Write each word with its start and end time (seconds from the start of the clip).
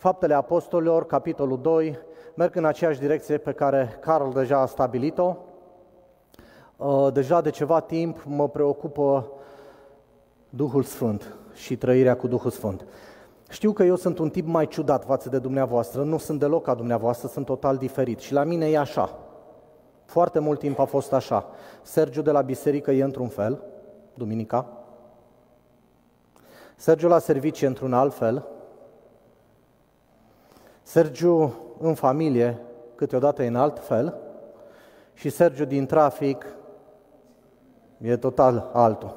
Faptele 0.00 0.34
Apostolilor, 0.34 1.06
capitolul 1.06 1.60
2, 1.60 1.98
merg 2.34 2.56
în 2.56 2.64
aceeași 2.64 2.98
direcție 2.98 3.38
pe 3.38 3.52
care 3.52 3.98
Carl 4.00 4.28
deja 4.28 4.60
a 4.60 4.66
stabilit-o. 4.66 5.36
Uh, 6.76 7.12
deja 7.12 7.40
de 7.40 7.50
ceva 7.50 7.80
timp 7.80 8.22
mă 8.24 8.48
preocupă 8.48 9.32
Duhul 10.48 10.82
Sfânt 10.82 11.36
și 11.52 11.76
trăirea 11.76 12.16
cu 12.16 12.26
Duhul 12.26 12.50
Sfânt. 12.50 12.86
Știu 13.48 13.72
că 13.72 13.82
eu 13.82 13.96
sunt 13.96 14.18
un 14.18 14.30
tip 14.30 14.46
mai 14.46 14.66
ciudat 14.66 15.04
față 15.04 15.28
de 15.28 15.38
dumneavoastră, 15.38 16.02
nu 16.02 16.18
sunt 16.18 16.38
deloc 16.38 16.64
ca 16.64 16.74
dumneavoastră, 16.74 17.28
sunt 17.28 17.46
total 17.46 17.76
diferit 17.76 18.18
și 18.18 18.32
la 18.32 18.44
mine 18.44 18.70
e 18.70 18.78
așa. 18.78 19.18
Foarte 20.04 20.38
mult 20.38 20.58
timp 20.58 20.78
a 20.78 20.84
fost 20.84 21.12
așa. 21.12 21.46
Sergiu 21.82 22.22
de 22.22 22.30
la 22.30 22.40
biserică 22.40 22.90
e 22.90 23.02
într-un 23.02 23.28
fel, 23.28 23.62
duminica. 24.14 24.66
Sergiu 26.76 27.08
la 27.08 27.18
servicii 27.18 27.66
într-un 27.66 27.92
alt 27.92 28.14
fel. 28.14 28.48
Sergiu 30.82 31.54
în 31.78 31.94
familie 31.94 32.58
câteodată 32.94 33.42
e 33.42 33.46
în 33.46 33.56
alt 33.56 33.78
fel. 33.78 34.16
Și 35.12 35.28
Sergiu 35.28 35.64
din 35.64 35.86
trafic 35.86 36.46
e 37.98 38.16
total 38.16 38.70
altul. 38.72 39.16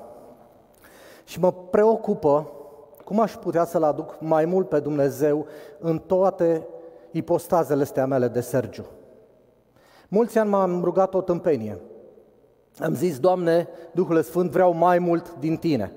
Și 1.23 1.39
mă 1.39 1.51
preocupă 1.51 2.51
cum 3.03 3.19
aș 3.19 3.35
putea 3.35 3.65
să-L 3.65 3.83
aduc 3.83 4.15
mai 4.19 4.45
mult 4.45 4.69
pe 4.69 4.79
Dumnezeu 4.79 5.45
în 5.79 5.99
toate 5.99 6.67
ipostazele 7.11 7.81
astea 7.81 8.05
mele 8.05 8.27
de 8.27 8.41
Sergiu. 8.41 8.85
Mulți 10.07 10.37
ani 10.37 10.49
m-am 10.49 10.83
rugat 10.83 11.13
o 11.13 11.21
tâmpenie. 11.21 11.79
Am 12.79 12.93
zis, 12.93 13.19
Doamne, 13.19 13.67
Duhul 13.91 14.21
Sfânt, 14.21 14.51
vreau 14.51 14.73
mai 14.73 14.99
mult 14.99 15.35
din 15.35 15.57
Tine. 15.57 15.91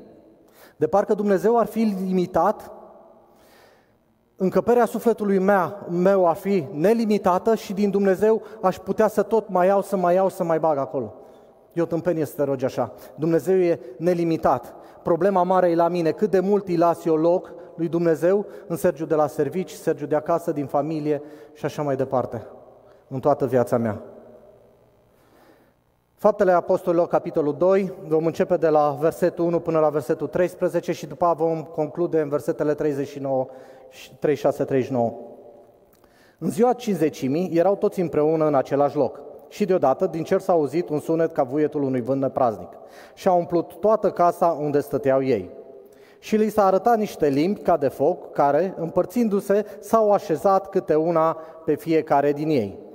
De 0.76 0.86
parcă 0.86 1.14
Dumnezeu 1.14 1.58
ar 1.58 1.66
fi 1.66 1.78
limitat, 1.78 2.72
încăperea 4.36 4.84
sufletului 4.84 5.38
mea, 5.38 5.86
meu 5.90 6.28
ar 6.28 6.36
fi 6.36 6.66
nelimitată 6.72 7.54
și 7.54 7.72
din 7.72 7.90
Dumnezeu 7.90 8.42
aș 8.62 8.76
putea 8.76 9.08
să 9.08 9.22
tot 9.22 9.48
mai 9.48 9.66
iau, 9.66 9.82
să 9.82 9.96
mai 9.96 10.14
iau, 10.14 10.28
să 10.28 10.44
mai 10.44 10.58
bag 10.58 10.78
acolo. 10.78 11.14
E 11.72 11.82
o 11.82 11.84
tâmpenie 11.84 12.24
să 12.24 12.34
te 12.36 12.42
rogi 12.42 12.64
așa. 12.64 12.92
Dumnezeu 13.14 13.56
e 13.56 13.80
nelimitat. 13.98 14.74
Problema 15.02 15.42
mare 15.42 15.70
e 15.70 15.74
la 15.74 15.88
mine, 15.88 16.10
cât 16.10 16.30
de 16.30 16.40
mult 16.40 16.68
îi 16.68 16.76
las 16.76 17.04
eu 17.04 17.16
loc 17.16 17.52
lui 17.76 17.88
Dumnezeu 17.88 18.46
în 18.66 18.76
Sergiu 18.76 19.04
de 19.04 19.14
la 19.14 19.26
servici, 19.26 19.70
Sergiu 19.70 20.06
de 20.06 20.16
acasă, 20.16 20.52
din 20.52 20.66
familie 20.66 21.22
și 21.52 21.64
așa 21.64 21.82
mai 21.82 21.96
departe 21.96 22.46
în 23.08 23.20
toată 23.20 23.46
viața 23.46 23.76
mea. 23.76 24.02
Faptele 26.18 26.52
Apostolilor, 26.52 27.06
capitolul 27.06 27.56
2, 27.56 27.92
vom 28.08 28.26
începe 28.26 28.56
de 28.56 28.68
la 28.68 28.96
versetul 29.00 29.44
1 29.44 29.60
până 29.60 29.78
la 29.78 29.88
versetul 29.88 30.26
13 30.26 30.92
și 30.92 31.06
după 31.06 31.34
vom 31.36 31.62
conclude 31.62 32.20
în 32.20 32.28
versetele 32.28 32.74
39, 32.74 33.46
36-39. 33.46 34.90
În 36.38 36.50
ziua 36.50 36.72
cinzecimii 36.72 37.50
erau 37.52 37.76
toți 37.76 38.00
împreună 38.00 38.46
în 38.46 38.54
același 38.54 38.96
loc 38.96 39.20
și 39.48 39.64
deodată 39.64 40.06
din 40.06 40.24
cer 40.24 40.40
s-a 40.40 40.52
auzit 40.52 40.88
un 40.88 41.00
sunet 41.00 41.32
ca 41.32 41.42
vuietul 41.42 41.82
unui 41.82 42.00
vânt 42.00 42.20
nepraznic 42.20 42.70
și 43.14 43.28
a 43.28 43.32
umplut 43.32 43.74
toată 43.80 44.10
casa 44.10 44.46
unde 44.46 44.80
stăteau 44.80 45.22
ei. 45.22 45.50
Și 46.18 46.36
li 46.36 46.48
s-a 46.48 46.66
arătat 46.66 46.98
niște 46.98 47.28
limbi 47.28 47.60
ca 47.60 47.76
de 47.76 47.88
foc, 47.88 48.32
care, 48.32 48.74
împărțindu-se, 48.76 49.64
s-au 49.80 50.12
așezat 50.12 50.68
câte 50.68 50.94
una 50.94 51.38
pe 51.64 51.74
fiecare 51.74 52.32
din 52.32 52.48
ei. 52.48 52.85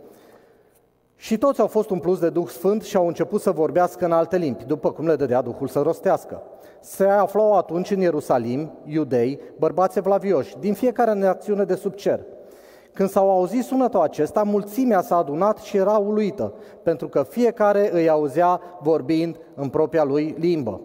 Și 1.21 1.37
toți 1.37 1.59
au 1.61 1.67
fost 1.67 1.89
umpluți 1.89 2.21
de 2.21 2.29
Duh 2.29 2.47
Sfânt 2.47 2.81
și 2.81 2.95
au 2.95 3.07
început 3.07 3.41
să 3.41 3.51
vorbească 3.51 4.05
în 4.05 4.11
alte 4.11 4.37
limbi, 4.37 4.63
după 4.65 4.91
cum 4.91 5.07
le 5.07 5.15
dădea 5.15 5.41
Duhul 5.41 5.67
să 5.67 5.79
rostească. 5.79 6.41
Se 6.79 7.05
aflau 7.05 7.57
atunci 7.57 7.91
în 7.91 7.99
Ierusalim 7.99 8.71
iudei, 8.85 9.39
bărbați 9.57 9.97
evlavioși, 9.97 10.57
din 10.59 10.73
fiecare 10.73 11.13
națiune 11.13 11.63
de 11.63 11.75
sub 11.75 11.93
cer. 11.93 12.19
Când 12.93 13.09
s-au 13.09 13.29
auzit 13.29 13.63
sunetul 13.63 13.99
acesta, 13.99 14.43
mulțimea 14.43 15.01
s-a 15.01 15.17
adunat 15.17 15.57
și 15.57 15.77
era 15.77 15.97
uluită, 15.97 16.53
pentru 16.83 17.07
că 17.07 17.23
fiecare 17.23 17.89
îi 17.93 18.09
auzea 18.09 18.61
vorbind 18.79 19.37
în 19.55 19.69
propria 19.69 20.03
lui 20.03 20.35
limbă. 20.39 20.81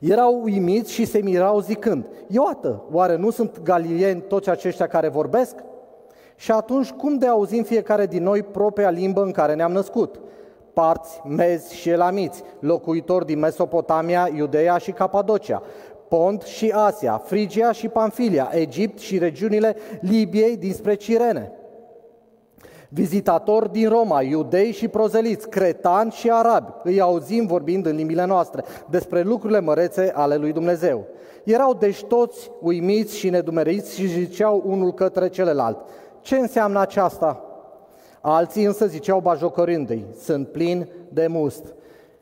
Erau 0.00 0.40
uimiți 0.42 0.92
și 0.92 1.04
se 1.04 1.20
mirau 1.22 1.60
zicând, 1.60 2.06
Ioată, 2.26 2.84
oare 2.92 3.16
nu 3.16 3.30
sunt 3.30 3.62
galileeni 3.62 4.20
toți 4.20 4.50
aceștia 4.50 4.86
care 4.86 5.08
vorbesc? 5.08 5.54
Și 6.40 6.50
atunci 6.50 6.90
cum 6.90 7.18
de 7.18 7.26
auzim 7.26 7.62
fiecare 7.62 8.06
din 8.06 8.22
noi 8.22 8.42
propria 8.42 8.90
limbă 8.90 9.22
în 9.22 9.30
care 9.30 9.54
ne-am 9.54 9.72
născut? 9.72 10.20
Parți, 10.72 11.20
mezi 11.24 11.74
și 11.74 11.88
elamiți, 11.88 12.42
locuitori 12.60 13.26
din 13.26 13.38
Mesopotamia, 13.38 14.30
Iudeea 14.36 14.78
și 14.78 14.92
Capadocia, 14.92 15.62
Pont 16.08 16.42
și 16.42 16.72
Asia, 16.74 17.22
Frigia 17.24 17.72
și 17.72 17.88
Panfilia, 17.88 18.50
Egipt 18.52 18.98
și 18.98 19.18
regiunile 19.18 19.76
Libiei 20.00 20.56
dinspre 20.56 20.94
Cirene. 20.94 21.52
Vizitatori 22.88 23.72
din 23.72 23.88
Roma, 23.88 24.22
iudei 24.22 24.72
și 24.72 24.88
prozeliți, 24.88 25.48
cretani 25.48 26.10
și 26.10 26.30
arabi, 26.30 26.72
îi 26.82 27.00
auzim 27.00 27.46
vorbind 27.46 27.86
în 27.86 27.96
limbile 27.96 28.24
noastre 28.24 28.64
despre 28.90 29.22
lucrurile 29.22 29.60
mărețe 29.60 30.12
ale 30.14 30.36
lui 30.36 30.52
Dumnezeu. 30.52 31.06
Erau 31.44 31.74
deci 31.74 32.04
toți 32.04 32.50
uimiți 32.60 33.16
și 33.16 33.28
nedumeriți 33.28 33.94
și 33.94 34.06
ziceau 34.06 34.62
unul 34.66 34.92
către 34.92 35.28
celălalt. 35.28 35.78
Ce 36.20 36.36
înseamnă 36.36 36.80
aceasta? 36.80 37.44
Alții 38.20 38.64
însă 38.64 38.86
ziceau 38.86 39.20
bajocărându-i, 39.20 40.04
sunt 40.22 40.48
plin 40.48 40.88
de 41.08 41.26
must. 41.26 41.74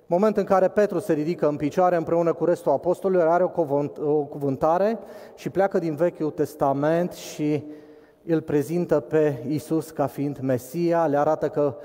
Moment 0.06 0.36
în 0.36 0.44
care 0.44 0.68
Petru 0.68 0.98
se 0.98 1.12
ridică 1.12 1.48
în 1.48 1.56
picioare 1.56 1.96
împreună 1.96 2.32
cu 2.32 2.44
restul 2.44 2.72
apostolilor, 2.72 3.26
are 3.26 3.42
o, 3.42 3.48
cuvânt, 3.48 3.98
o 3.98 4.22
cuvântare 4.22 4.98
și 5.34 5.50
pleacă 5.50 5.78
din 5.78 5.94
Vechiul 5.94 6.30
Testament 6.30 7.12
și 7.12 7.64
îl 8.26 8.40
prezintă 8.40 9.00
pe 9.00 9.44
Isus 9.48 9.90
ca 9.90 10.06
fiind 10.06 10.38
Mesia, 10.38 11.06
le 11.06 11.18
arată 11.18 11.48
că 11.48 11.76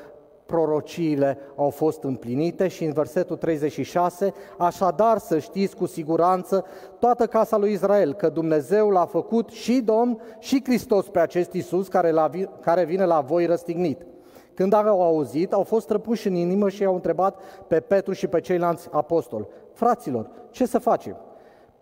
prorociile 0.46 1.38
au 1.56 1.70
fost 1.70 2.04
împlinite 2.04 2.68
și 2.68 2.84
în 2.84 2.92
versetul 2.92 3.36
36, 3.36 4.34
așadar 4.58 5.18
să 5.18 5.40
știți 5.40 5.76
cu 5.76 5.86
siguranță 5.86 6.66
toată 7.00 7.26
casa 7.26 7.58
lui 7.58 7.72
Israel 7.72 8.14
că 8.14 8.30
Dumnezeu 8.30 8.90
l-a 8.90 9.06
făcut 9.06 9.50
și 9.50 9.81
Domn 9.81 10.22
și 10.40 10.62
Hristos 10.64 11.09
pe 11.09 11.20
acest 11.20 11.54
Isus 11.54 11.88
care, 11.88 12.12
la, 12.12 12.30
care 12.62 12.84
vine 12.84 13.06
la 13.06 13.22
voi 13.22 13.46
răstignit. 13.46 14.06
Când 14.54 14.74
au 14.74 15.02
auzit, 15.02 15.54
au 15.54 15.64
fost 15.64 15.90
răpuși 15.90 16.28
în 16.28 16.36
inimă 16.36 16.70
și 16.70 16.81
i-au 16.81 16.94
întrebat 16.94 17.40
pe 17.68 17.80
Petru 17.80 18.14
și 18.14 18.28
pe 18.28 18.40
ceilalți 18.40 18.88
apostoli, 18.92 19.48
fraților, 19.74 20.30
ce 20.50 20.66
să 20.66 20.80
facem? 20.80 21.18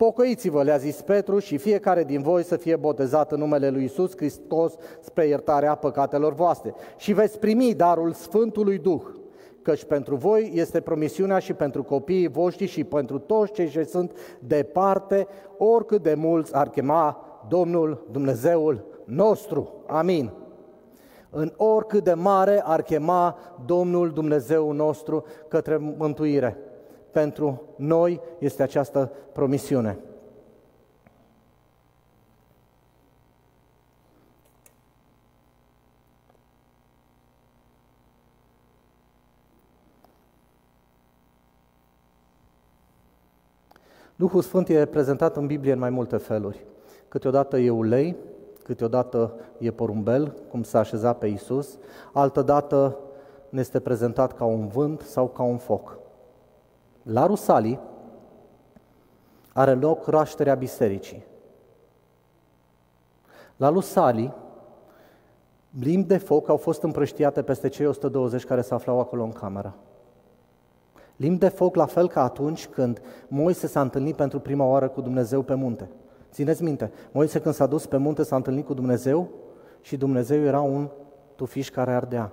Pocăiți-vă, 0.02 0.64
le-a 0.64 0.78
zis 0.78 1.02
Petru, 1.02 1.40
și 1.40 1.58
fiecare 1.58 2.04
din 2.04 2.22
voi 2.22 2.44
să 2.44 2.58
fie 2.58 2.76
botezat 2.76 3.32
în 3.32 3.40
numele 3.40 3.70
lui 3.70 3.84
Isus 3.84 4.16
Hristos 4.16 4.74
spre 5.02 5.28
iertarea 5.28 5.76
păcatelor 5.76 6.34
voastre. 6.34 6.74
Și 6.98 7.14
veți 7.14 7.40
primi 7.40 7.74
darul 7.74 8.12
Sfântului 8.12 8.78
Duh, 8.78 9.02
căci 9.62 9.84
pentru 9.84 10.16
voi 10.16 10.52
este 10.54 10.80
promisiunea 10.80 11.40
și 11.40 11.54
pentru 11.54 11.84
copiii 11.84 12.28
voștri 12.28 12.66
și 12.66 12.84
pentru 12.84 13.20
toți 13.20 13.52
cei 13.52 13.70
ce 13.70 13.84
sunt 13.84 14.12
departe, 14.40 15.28
oricât 15.58 16.04
de 16.04 16.14
mulți 16.14 16.56
ar 16.56 16.70
chema 16.70 17.26
Domnul 17.48 18.08
Dumnezeul 18.12 18.86
nostru. 19.06 19.84
Amin. 19.88 20.32
În 21.30 21.54
oricât 21.58 22.04
de 22.04 22.14
mare 22.14 22.62
ar 22.66 22.82
chema 22.82 23.38
Domnul 23.66 24.10
Dumnezeu 24.10 24.72
nostru 24.72 25.26
către 25.48 25.78
mântuire 25.78 26.58
pentru 27.12 27.62
noi 27.76 28.22
este 28.40 28.64
această 28.64 29.12
promisiune. 29.32 29.98
Duhul 44.22 44.42
Sfânt 44.42 44.68
e 44.68 44.86
prezentat 44.86 45.36
în 45.36 45.46
Biblie 45.46 45.74
în 45.74 45.80
mai 45.80 45.90
multe 45.90 46.18
feluri. 46.18 46.66
Câteodată 47.08 47.58
e 47.58 47.70
ulei, 47.70 48.16
câteodată 48.64 49.34
e 49.58 49.72
porumbel, 49.72 50.36
cum 50.50 50.64
s-a 50.64 50.80
așezat 50.80 51.18
pe 51.18 51.28
Isus, 51.28 51.78
altădată 52.14 52.98
ne 53.50 53.60
este 53.60 53.80
prezentat 53.80 54.34
ca 54.34 54.46
un 54.46 54.68
vânt 54.68 55.02
sau 55.02 55.28
ca 55.28 55.44
un 55.44 55.58
foc. 55.58 56.01
La 57.04 57.26
Rusalii 57.26 57.80
are 59.54 59.74
loc 59.74 60.08
rașterea 60.08 60.56
bisericii. 60.56 61.24
La 63.58 63.70
Rusalii, 63.70 64.34
limbi 65.80 66.08
de 66.08 66.18
foc 66.18 66.50
au 66.50 66.58
fost 66.58 66.84
împrăștiate 66.84 67.42
peste 67.42 67.68
cei 67.68 67.86
120 67.86 68.46
care 68.46 68.62
se 68.62 68.74
aflau 68.74 69.00
acolo 69.00 69.24
în 69.24 69.32
cameră. 69.32 69.76
Limbi 71.16 71.40
de 71.40 71.48
foc 71.48 71.76
la 71.76 71.86
fel 71.86 72.08
ca 72.08 72.24
atunci 72.24 72.68
când 72.68 73.02
Moise 73.28 73.68
s-a 73.68 73.82
întâlnit 73.82 74.16
pentru 74.16 74.40
prima 74.40 74.66
oară 74.66 74.88
cu 74.88 75.02
Dumnezeu 75.02 75.42
pe 75.42 75.54
munte. 75.54 75.90
Țineți 76.32 76.64
minte, 76.64 76.92
Moise 77.12 77.40
când 77.40 77.54
s-a 77.54 77.66
dus 77.66 77.86
pe 77.86 77.98
munte 77.98 78.24
s-a 78.24 78.36
întâlnit 78.36 78.66
cu 78.66 78.74
Dumnezeu 78.74 79.30
și 79.82 79.98
Dumnezeu 79.98 80.42
era 80.42 80.62
un 80.62 80.90
tufiș 81.36 81.70
care 81.70 81.92
ardea. 81.92 82.32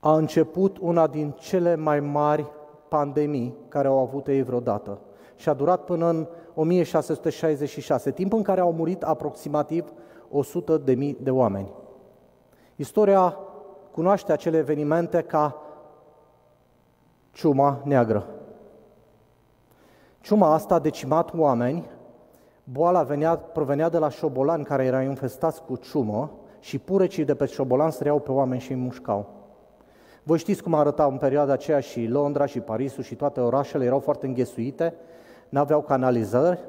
a 0.00 0.16
început 0.16 0.78
una 0.78 1.06
din 1.06 1.30
cele 1.30 1.74
mai 1.74 2.00
mari 2.00 2.46
pandemii 2.88 3.54
care 3.68 3.88
au 3.88 3.98
avut 3.98 4.26
ei 4.26 4.42
vreodată. 4.42 4.98
Și 5.42 5.48
a 5.48 5.54
durat 5.54 5.84
până 5.84 6.08
în 6.08 6.26
1666, 6.54 8.10
timp 8.10 8.32
în 8.32 8.42
care 8.42 8.60
au 8.60 8.72
murit 8.72 9.02
aproximativ 9.02 9.92
100 10.30 10.76
de 10.76 10.94
mii 10.94 11.18
de 11.20 11.30
oameni. 11.30 11.72
Istoria 12.76 13.38
cunoaște 13.92 14.32
acele 14.32 14.56
evenimente 14.56 15.22
ca 15.22 15.62
ciuma 17.32 17.80
neagră. 17.84 18.26
Ciuma 20.20 20.52
asta 20.52 20.74
a 20.74 20.78
decimat 20.78 21.34
oameni, 21.34 21.90
boala 22.64 23.02
venea, 23.02 23.36
provenea 23.36 23.88
de 23.88 23.98
la 23.98 24.08
șobolani 24.08 24.64
care 24.64 24.84
erau 24.84 25.02
infestați 25.02 25.62
cu 25.62 25.76
ciumă 25.76 26.30
și 26.60 26.78
purecii 26.78 27.24
de 27.24 27.34
pe 27.34 27.46
șobolani 27.46 27.92
săreau 27.92 28.18
pe 28.18 28.32
oameni 28.32 28.60
și 28.60 28.72
îi 28.72 28.78
mușcau. 28.78 29.28
Voi 30.22 30.38
știți 30.38 30.62
cum 30.62 30.74
arătau 30.74 31.10
în 31.10 31.18
perioada 31.18 31.52
aceea 31.52 31.80
și 31.80 32.06
Londra 32.06 32.46
și 32.46 32.60
Parisul 32.60 33.02
și 33.02 33.14
toate 33.14 33.40
orașele 33.40 33.84
erau 33.84 33.98
foarte 33.98 34.26
înghesuite, 34.26 34.94
n-aveau 35.52 35.82
canalizări, 35.82 36.60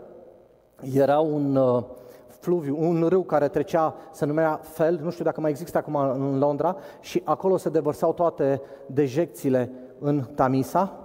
era 0.93 1.19
un 1.19 1.55
uh, 1.55 1.83
fluviu, 2.27 2.77
un 2.79 3.05
râu 3.09 3.21
care 3.21 3.47
trecea, 3.47 3.95
se 4.11 4.25
numea 4.25 4.59
Fel, 4.63 4.99
nu 5.03 5.09
știu 5.09 5.23
dacă 5.23 5.41
mai 5.41 5.49
există 5.49 5.77
acum 5.77 5.95
în 5.95 6.37
Londra, 6.37 6.75
și 6.99 7.21
acolo 7.25 7.57
se 7.57 7.69
devărsau 7.69 8.13
toate 8.13 8.61
dejecțiile 8.85 9.71
în 9.99 10.23
Tamisa. 10.35 10.97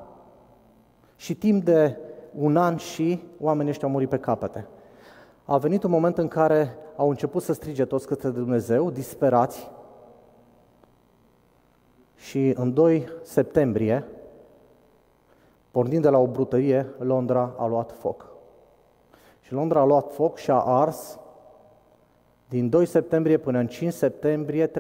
Și 1.17 1.35
timp 1.35 1.65
de 1.65 1.97
un 2.35 2.57
an 2.57 2.77
și 2.77 3.23
oamenii 3.41 3.71
ăștia 3.71 3.87
au 3.87 3.93
murit 3.93 4.09
pe 4.09 4.19
capete. 4.19 4.67
A 5.45 5.59
venit 5.59 5.83
un 5.83 5.91
moment 5.91 6.19
în 6.19 6.29
care 6.29 6.77
au 6.97 7.09
început 7.09 7.43
să 7.43 7.53
strige 7.53 7.85
toți 7.85 8.07
către 8.07 8.29
Dumnezeu, 8.29 8.91
disperați, 8.91 9.71
și 12.17 12.53
în 12.57 12.75
2 12.75 13.09
septembrie, 13.23 14.05
pornind 15.71 16.03
de 16.03 16.09
la 16.09 16.19
o 16.19 16.27
brutărie, 16.27 16.87
Londra 16.99 17.55
a 17.59 17.67
luat 17.67 17.93
foc. 17.93 18.27
Și 19.41 19.53
Londra 19.53 19.81
a 19.81 19.85
luat 19.85 20.13
foc 20.13 20.37
și 20.37 20.51
a 20.51 20.61
ars 20.61 21.19
din 22.49 22.69
2 22.69 22.87
septembrie 22.87 23.37
până 23.37 23.59
în 23.59 23.67
5 23.67 23.93
septembrie 23.93 24.67
13.200 24.67 24.73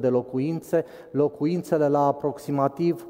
de 0.00 0.08
locuințe, 0.08 0.84
locuințele 1.10 1.88
la 1.88 2.06
aproximativ 2.06 3.06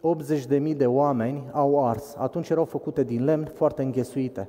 80.000 0.00 0.76
de 0.76 0.86
oameni 0.86 1.48
au 1.52 1.88
ars. 1.88 2.14
Atunci 2.18 2.48
erau 2.48 2.64
făcute 2.64 3.02
din 3.02 3.24
lemn 3.24 3.44
foarte 3.44 3.82
înghesuite. 3.82 4.48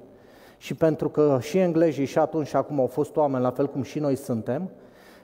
Și 0.57 0.73
pentru 0.73 1.09
că 1.09 1.37
și 1.41 1.57
englezii 1.57 2.05
și 2.05 2.17
atunci 2.17 2.47
și 2.47 2.55
acum 2.55 2.79
au 2.79 2.87
fost 2.87 3.15
oameni, 3.15 3.43
la 3.43 3.51
fel 3.51 3.67
cum 3.67 3.81
și 3.81 3.99
noi 3.99 4.15
suntem, 4.15 4.69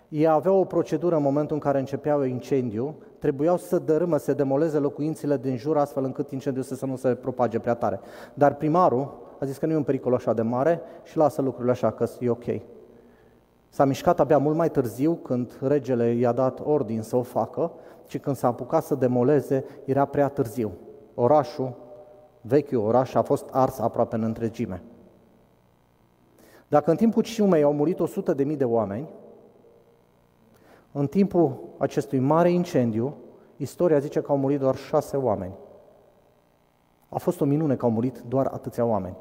ei 0.09 0.27
aveau 0.27 0.59
o 0.59 0.65
procedură 0.65 1.15
în 1.15 1.21
momentul 1.21 1.55
în 1.55 1.61
care 1.61 1.79
începeau 1.79 2.23
incendiu, 2.23 2.95
trebuiau 3.19 3.57
să 3.57 3.79
dărâmă, 3.79 4.17
să 4.17 4.33
demoleze 4.33 4.77
locuințele 4.77 5.37
din 5.37 5.57
jur 5.57 5.77
astfel 5.77 6.03
încât 6.03 6.31
incendiul 6.31 6.63
să 6.63 6.85
nu 6.85 6.95
se 6.95 7.15
propage 7.15 7.59
prea 7.59 7.73
tare. 7.73 7.99
Dar 8.33 8.55
primarul 8.55 9.25
a 9.39 9.45
zis 9.45 9.57
că 9.57 9.65
nu 9.65 9.71
e 9.71 9.75
un 9.75 9.83
pericol 9.83 10.13
așa 10.13 10.33
de 10.33 10.41
mare 10.41 10.81
și 11.03 11.17
lasă 11.17 11.41
lucrurile 11.41 11.71
așa, 11.71 11.91
că 11.91 12.05
e 12.19 12.29
ok. 12.29 12.45
S-a 13.69 13.85
mișcat 13.85 14.19
abia 14.19 14.37
mult 14.37 14.55
mai 14.55 14.69
târziu, 14.69 15.13
când 15.13 15.57
regele 15.61 16.13
i-a 16.13 16.31
dat 16.31 16.59
ordin 16.63 17.01
să 17.01 17.15
o 17.15 17.21
facă, 17.21 17.71
ci 18.05 18.19
când 18.19 18.35
s-a 18.35 18.47
apucat 18.47 18.83
să 18.83 18.95
demoleze, 18.95 19.65
era 19.85 20.05
prea 20.05 20.27
târziu. 20.27 20.71
Orașul, 21.13 21.73
vechiul 22.41 22.85
oraș, 22.85 23.13
a 23.13 23.21
fost 23.21 23.49
ars 23.51 23.79
aproape 23.79 24.15
în 24.15 24.23
întregime. 24.23 24.83
Dacă 26.67 26.89
în 26.91 26.97
timpul 26.97 27.23
ciumei 27.23 27.63
au 27.63 27.73
murit 27.73 27.99
100 27.99 28.33
de 28.33 28.43
mii 28.43 28.55
de 28.55 28.63
oameni, 28.63 29.09
în 30.91 31.07
timpul 31.07 31.59
acestui 31.77 32.19
mare 32.19 32.51
incendiu, 32.51 33.15
istoria 33.57 33.99
zice 33.99 34.21
că 34.21 34.31
au 34.31 34.37
murit 34.37 34.59
doar 34.59 34.75
șase 34.75 35.17
oameni. 35.17 35.53
A 37.09 37.17
fost 37.17 37.41
o 37.41 37.45
minune 37.45 37.75
că 37.75 37.85
au 37.85 37.91
murit 37.91 38.19
doar 38.27 38.45
atâția 38.45 38.85
oameni. 38.85 39.15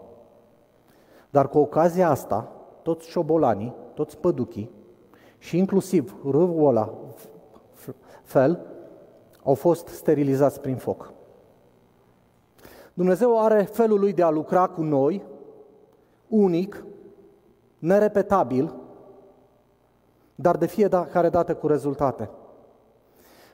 Dar 1.30 1.48
cu 1.48 1.58
ocazia 1.58 2.10
asta, 2.10 2.52
toți 2.82 3.08
șobolanii, 3.08 3.74
toți 3.94 4.18
păduchii 4.18 4.70
și 5.38 5.58
inclusiv 5.58 6.16
râul 6.30 6.66
ăla 6.66 6.94
fel, 8.22 8.66
au 9.42 9.54
fost 9.54 9.86
sterilizați 9.88 10.60
prin 10.60 10.76
foc. 10.76 11.12
Dumnezeu 12.94 13.44
are 13.44 13.62
felul 13.62 14.00
lui 14.00 14.12
de 14.12 14.22
a 14.22 14.30
lucra 14.30 14.66
cu 14.66 14.82
noi, 14.82 15.22
unic, 16.28 16.84
nerepetabil, 17.78 18.74
dar 20.36 20.56
de 20.56 20.66
fiecare 20.66 21.28
dată 21.28 21.54
cu 21.54 21.66
rezultate. 21.66 22.30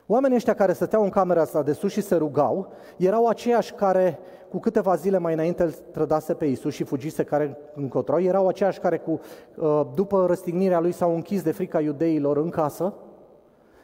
Oamenii 0.07 0.35
ăștia 0.35 0.53
care 0.53 0.73
stăteau 0.73 1.03
în 1.03 1.09
camera 1.09 1.41
asta 1.41 1.63
de 1.63 1.73
sus 1.73 1.91
și 1.91 2.01
se 2.01 2.15
rugau, 2.15 2.71
erau 2.97 3.27
aceiași 3.27 3.73
care 3.73 4.19
cu 4.49 4.59
câteva 4.59 4.95
zile 4.95 5.17
mai 5.17 5.33
înainte 5.33 5.63
îl 5.63 5.71
trădase 5.71 6.33
pe 6.33 6.45
Isus 6.45 6.73
și 6.73 6.83
fugise 6.83 7.23
care 7.23 7.57
încotro, 7.75 8.19
erau 8.19 8.47
aceiași 8.47 8.79
care 8.79 8.97
cu, 8.97 9.19
uh, 9.55 9.81
după 9.95 10.25
răstignirea 10.25 10.79
lui 10.79 10.91
s-au 10.91 11.13
închis 11.13 11.41
de 11.41 11.51
frica 11.51 11.81
iudeilor 11.81 12.37
în 12.37 12.49
casă, 12.49 12.93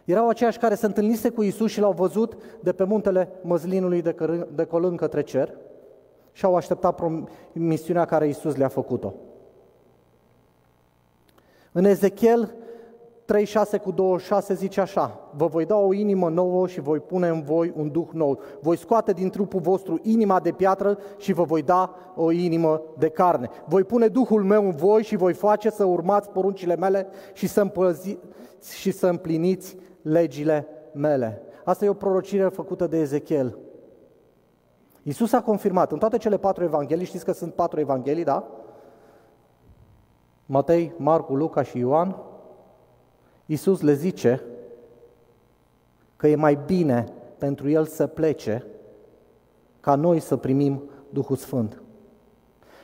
erau 0.06 0.30
aceiași 0.30 0.58
care 0.58 0.76
se 0.76 0.86
întâlnise 0.86 1.30
cu 1.30 1.44
Isus 1.44 1.72
și 1.72 1.80
l-au 1.80 1.92
văzut 1.92 2.38
de 2.62 2.72
pe 2.72 2.84
muntele 2.84 3.30
măzlinului 3.42 4.02
de, 4.02 4.14
căr- 4.14 4.48
de 4.56 4.64
colând 4.64 4.98
către 4.98 5.22
cer 5.22 5.54
și 6.32 6.46
au 6.46 6.56
așteptat 6.56 7.00
misiunea 7.54 8.06
care 8.06 8.28
Isus 8.28 8.56
le-a 8.56 8.68
făcut-o. 8.68 9.14
În 11.72 11.86
Ezechiel 11.86 12.54
36 13.30 13.78
cu 13.78 13.92
26 13.92 14.54
zice 14.54 14.82
așa, 14.82 15.20
vă 15.36 15.48
voi 15.48 15.66
da 15.66 15.76
o 15.76 15.94
inimă 15.94 16.30
nouă 16.30 16.68
și 16.68 16.80
voi 16.80 17.00
pune 17.00 17.28
în 17.28 17.42
voi 17.42 17.74
un 17.76 17.92
duh 17.92 18.08
nou. 18.12 18.40
Voi 18.62 18.78
scoate 18.78 19.12
din 19.12 19.30
trupul 19.30 19.60
vostru 19.60 20.00
inima 20.02 20.40
de 20.40 20.52
piatră 20.52 20.98
și 21.18 21.34
vă 21.34 21.44
voi 21.44 21.62
da 21.62 21.96
o 22.16 22.32
inimă 22.32 22.82
de 22.98 23.10
carne. 23.10 23.50
Voi 23.66 23.84
pune 23.84 24.08
Duhul 24.08 24.44
meu 24.44 24.66
în 24.66 24.72
voi 24.72 25.04
și 25.04 25.16
voi 25.16 25.34
face 25.34 25.70
să 25.70 25.84
urmați 25.84 26.30
poruncile 26.30 26.76
mele 26.76 27.08
și 27.34 27.48
să, 27.48 27.62
împăzi, 27.62 28.18
și 28.74 28.92
să 28.92 29.08
împliniți 29.08 29.78
legile 30.02 30.68
mele. 30.94 31.42
Asta 31.64 31.86
e 31.86 31.90
o 31.90 31.94
prorocire 31.94 32.44
făcută 32.44 32.88
de 32.88 32.98
Ezechiel. 32.98 33.58
Iisus 35.04 35.34
a 35.34 35.42
confirmat 35.42 35.92
în 35.92 35.98
toate 35.98 36.18
cele 36.18 36.38
patru 36.38 36.64
evanghelii, 36.64 37.06
știți 37.06 37.26
că 37.26 37.32
sunt 37.32 37.54
patru 37.54 37.80
evanghelii, 37.80 38.24
da? 38.24 38.48
Matei, 40.46 40.94
Marcu, 40.98 41.36
Luca 41.36 41.62
și 41.64 41.78
Ioan, 41.78 42.16
Iisus 43.50 43.82
le 43.82 43.94
zice 43.94 44.42
că 46.16 46.28
e 46.28 46.36
mai 46.36 46.60
bine 46.66 47.06
pentru 47.38 47.70
El 47.70 47.86
să 47.86 48.08
plece 48.08 48.66
ca 49.80 49.96
noi 49.96 50.20
să 50.20 50.38
primim 50.38 50.90
Duhul 51.10 51.36
Sfânt. 51.36 51.82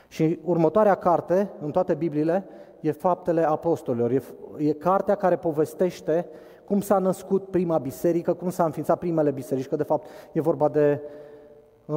Și 0.08 0.38
următoarea 0.44 0.94
carte, 0.94 1.50
în 1.60 1.70
toate 1.70 1.94
Bibliile, 1.94 2.46
e 2.80 2.92
Faptele 2.92 3.48
Apostolilor. 3.48 4.10
E, 4.10 4.22
e 4.56 4.72
cartea 4.72 5.14
care 5.14 5.36
povestește 5.36 6.28
cum 6.64 6.80
s-a 6.80 6.98
născut 6.98 7.48
prima 7.50 7.78
biserică, 7.78 8.34
cum 8.34 8.50
s-a 8.50 8.64
înființat 8.64 8.98
primele 8.98 9.30
biserici, 9.30 9.68
că 9.68 9.76
de 9.76 9.82
fapt 9.82 10.06
e 10.32 10.40
vorba 10.40 10.68
de 10.68 11.00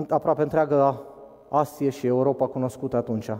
aproape 0.09 0.41
întreaga 0.41 1.03
Asie 1.47 1.89
și 1.89 2.07
Europa 2.07 2.47
cunoscută 2.47 2.97
atunci. 2.97 3.31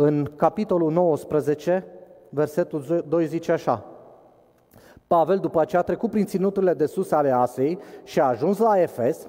În 0.00 0.30
capitolul 0.36 0.92
19, 0.92 1.86
versetul 2.28 3.04
2 3.08 3.26
zice 3.26 3.52
așa, 3.52 3.84
Pavel, 5.06 5.38
după 5.38 5.60
aceea, 5.60 5.80
a 5.80 5.84
trecut 5.84 6.10
prin 6.10 6.26
ținuturile 6.26 6.74
de 6.74 6.86
sus 6.86 7.10
ale 7.10 7.30
Asei 7.30 7.78
și 8.02 8.20
a 8.20 8.24
ajuns 8.24 8.58
la 8.58 8.80
Efes. 8.80 9.28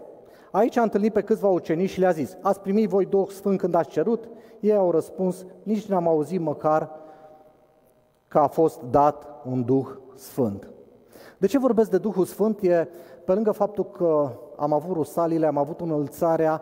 Aici 0.51 0.77
a 0.77 0.81
întâlnit 0.81 1.13
pe 1.13 1.21
câțiva 1.21 1.47
ucenici 1.47 1.89
și 1.89 1.99
le-a 1.99 2.11
zis, 2.11 2.37
ați 2.41 2.59
primit 2.59 2.89
voi 2.89 3.05
Duh 3.05 3.27
Sfânt 3.29 3.59
când 3.59 3.75
ați 3.75 3.89
cerut? 3.89 4.29
Ei 4.59 4.75
au 4.75 4.91
răspuns, 4.91 5.45
nici 5.63 5.85
n-am 5.85 6.07
auzit 6.07 6.39
măcar 6.39 6.89
că 8.27 8.39
a 8.39 8.47
fost 8.47 8.81
dat 8.89 9.27
un 9.45 9.63
Duh 9.63 9.87
Sfânt. 10.15 10.71
De 11.37 11.47
ce 11.47 11.59
vorbesc 11.59 11.89
de 11.89 11.97
Duhul 11.97 12.25
Sfânt? 12.25 12.61
E 12.61 12.89
pe 13.25 13.33
lângă 13.33 13.51
faptul 13.51 13.85
că 13.85 14.29
am 14.57 14.73
avut 14.73 14.95
rusalile, 14.95 15.47
am 15.47 15.57
avut 15.57 15.81
înălțarea, 15.81 16.61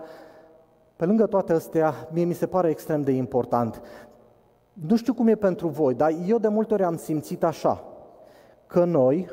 pe 0.98 1.06
lângă 1.06 1.25
toate 1.25 1.54
astea, 1.54 1.94
mie 2.12 2.24
mi 2.24 2.34
se 2.34 2.48
pare 2.48 2.70
extrem 2.70 3.01
de 3.01 3.12
important. 3.12 3.82
Nu 4.74 4.96
știu 4.96 5.13
cum 5.13 5.27
e 5.27 5.36
pentru 5.36 5.68
voi, 5.68 5.94
dar 5.94 6.13
eu 6.25 6.38
de 6.38 6.48
multe 6.48 6.74
ori 6.74 6.84
am 6.84 6.98
simțit 6.98 7.44
așa, 7.44 7.84
că 8.68 8.86
noi 8.86 9.30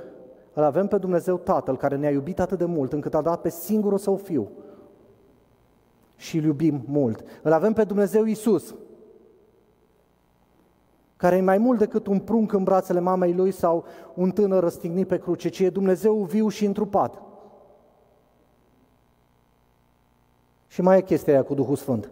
îl 0.52 0.62
avem 0.62 0.86
pe 0.86 0.98
Dumnezeu 0.98 1.36
Tatăl, 1.36 1.76
care 1.76 1.96
ne-a 1.96 2.10
iubit 2.10 2.40
atât 2.40 2.58
de 2.58 2.64
mult, 2.64 2.92
încât 2.92 3.14
a 3.14 3.22
dat 3.22 3.40
pe 3.40 3.48
singurul 3.48 3.98
său 3.98 4.16
Fiu. 4.16 4.48
Și 6.16 6.36
îl 6.36 6.44
iubim 6.44 6.82
mult. 6.86 7.24
Îl 7.42 7.52
avem 7.52 7.72
pe 7.72 7.84
Dumnezeu 7.84 8.24
Isus, 8.24 8.74
care 11.16 11.36
e 11.36 11.40
mai 11.40 11.58
mult 11.58 11.78
decât 11.78 12.06
un 12.06 12.18
prunc 12.18 12.52
în 12.52 12.62
brațele 12.62 13.00
mamei 13.00 13.34
lui 13.34 13.50
sau 13.50 13.84
un 14.14 14.30
tânăr 14.30 14.62
răstignit 14.62 15.06
pe 15.06 15.18
cruce, 15.18 15.48
ci 15.48 15.60
e 15.60 15.70
Dumnezeu 15.70 16.14
viu 16.14 16.48
și 16.48 16.64
întrupat. 16.64 17.22
Și 20.74 20.82
mai 20.82 20.98
e 20.98 21.02
chestia 21.02 21.32
aia 21.32 21.42
cu 21.42 21.54
Duhul 21.54 21.76
Sfânt, 21.76 22.10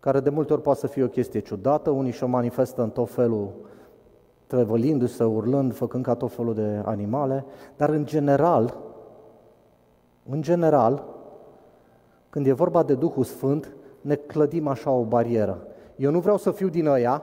care 0.00 0.20
de 0.20 0.30
multe 0.30 0.52
ori 0.52 0.62
poate 0.62 0.78
să 0.78 0.86
fie 0.86 1.04
o 1.04 1.08
chestie 1.08 1.40
ciudată, 1.40 1.90
unii 1.90 2.12
și-o 2.12 2.26
manifestă 2.26 2.82
în 2.82 2.90
tot 2.90 3.10
felul, 3.10 3.54
trevălindu-se, 4.46 5.24
urlând, 5.24 5.74
făcând 5.74 6.04
ca 6.04 6.14
tot 6.14 6.32
felul 6.32 6.54
de 6.54 6.82
animale, 6.84 7.44
dar 7.76 7.88
în 7.88 8.04
general, 8.04 8.76
în 10.28 10.42
general, 10.42 11.04
când 12.30 12.46
e 12.46 12.52
vorba 12.52 12.82
de 12.82 12.94
Duhul 12.94 13.24
Sfânt, 13.24 13.74
ne 14.00 14.14
clădim 14.14 14.66
așa 14.66 14.90
o 14.90 15.04
barieră. 15.04 15.66
Eu 15.96 16.10
nu 16.10 16.20
vreau 16.20 16.36
să 16.36 16.50
fiu 16.50 16.68
din 16.68 16.86
ăia 16.86 17.22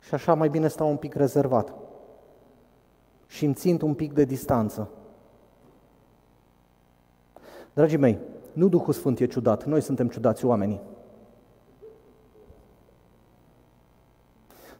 și 0.00 0.14
așa 0.14 0.34
mai 0.34 0.48
bine 0.48 0.68
stau 0.68 0.88
un 0.88 0.96
pic 0.96 1.14
rezervat 1.14 1.74
și 3.26 3.44
îmi 3.44 3.54
țint 3.54 3.82
un 3.82 3.94
pic 3.94 4.12
de 4.12 4.24
distanță. 4.24 4.90
Dragii 7.72 7.98
mei, 7.98 8.18
nu 8.52 8.68
Duhul 8.68 8.92
Sfânt 8.92 9.18
e 9.18 9.26
ciudat, 9.26 9.64
noi 9.64 9.80
suntem 9.80 10.08
ciudați 10.08 10.44
oamenii. 10.44 10.80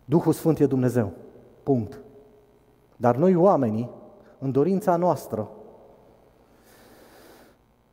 Duhul 0.04 0.32
Sfânt 0.32 0.58
e 0.58 0.66
Dumnezeu. 0.66 1.12
Punct. 1.62 2.00
Dar 2.96 3.16
noi 3.16 3.34
oamenii, 3.34 3.90
în 4.38 4.52
dorința 4.52 4.96
noastră 4.96 5.50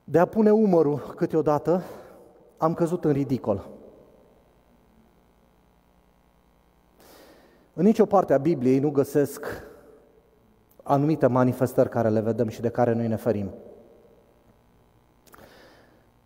de 0.03 0.19
a 0.19 0.25
pune 0.25 0.51
umărul 0.51 0.97
câteodată, 1.15 1.83
am 2.57 2.73
căzut 2.73 3.05
în 3.05 3.11
ridicol. 3.11 3.67
În 7.73 7.83
nicio 7.83 8.05
parte 8.05 8.33
a 8.33 8.37
Bibliei 8.37 8.79
nu 8.79 8.89
găsesc 8.89 9.45
anumite 10.83 11.27
manifestări 11.27 11.89
care 11.89 12.09
le 12.09 12.19
vedem 12.19 12.47
și 12.47 12.61
de 12.61 12.69
care 12.69 12.93
noi 12.93 13.07
ne 13.07 13.15
ferim. 13.15 13.53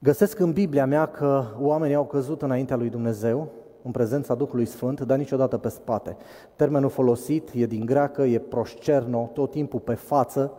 Găsesc 0.03 0.39
în 0.39 0.51
Biblia 0.51 0.85
mea 0.85 1.05
că 1.05 1.45
oamenii 1.59 1.95
au 1.95 2.05
căzut 2.05 2.41
înaintea 2.41 2.75
lui 2.75 2.89
Dumnezeu, 2.89 3.51
în 3.83 3.91
prezența 3.91 4.35
Duhului 4.35 4.65
Sfânt, 4.65 5.01
dar 5.01 5.17
niciodată 5.17 5.57
pe 5.57 5.69
spate. 5.69 6.17
Termenul 6.55 6.89
folosit 6.89 7.49
e 7.53 7.65
din 7.65 7.85
greacă, 7.85 8.21
e 8.21 8.39
proscerno, 8.39 9.29
tot 9.33 9.51
timpul 9.51 9.79
pe 9.79 9.93
față, 9.93 10.51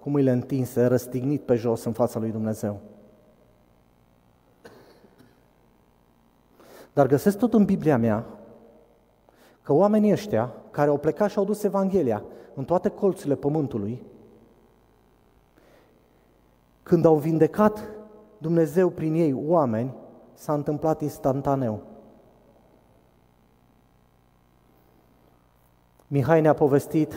cu 0.00 0.10
mâinile 0.10 0.32
întinse, 0.32 0.84
răstignit 0.84 1.42
pe 1.42 1.54
jos 1.54 1.84
în 1.84 1.92
fața 1.92 2.18
lui 2.18 2.30
Dumnezeu. 2.30 2.80
Dar 6.92 7.06
găsesc 7.06 7.38
tot 7.38 7.54
în 7.54 7.64
Biblia 7.64 7.98
mea 7.98 8.26
că 9.62 9.72
oamenii 9.72 10.12
ăștia, 10.12 10.54
care 10.70 10.90
au 10.90 10.98
plecat 10.98 11.30
și 11.30 11.38
au 11.38 11.44
dus 11.44 11.62
Evanghelia 11.62 12.22
în 12.54 12.64
toate 12.64 12.88
colțurile 12.88 13.34
pământului, 13.34 14.02
când 16.82 17.04
au 17.04 17.16
vindecat 17.16 17.98
Dumnezeu 18.40 18.90
prin 18.90 19.14
ei 19.14 19.32
oameni, 19.32 19.94
s-a 20.34 20.52
întâmplat 20.52 21.00
instantaneu. 21.00 21.82
Mihai 26.06 26.40
ne-a 26.40 26.54
povestit, 26.54 27.14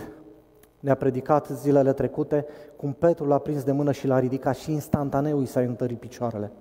ne-a 0.79 0.95
predicat 0.95 1.47
zilele 1.47 1.93
trecute, 1.93 2.45
cum 2.77 2.93
Petru 2.93 3.25
l-a 3.25 3.37
prins 3.37 3.63
de 3.63 3.71
mână 3.71 3.91
și 3.91 4.07
l-a 4.07 4.19
ridicat 4.19 4.55
și 4.55 4.71
instantaneu 4.71 5.41
i 5.41 5.45
s-a 5.45 5.59
întărit 5.59 5.99
picioarele. 5.99 6.51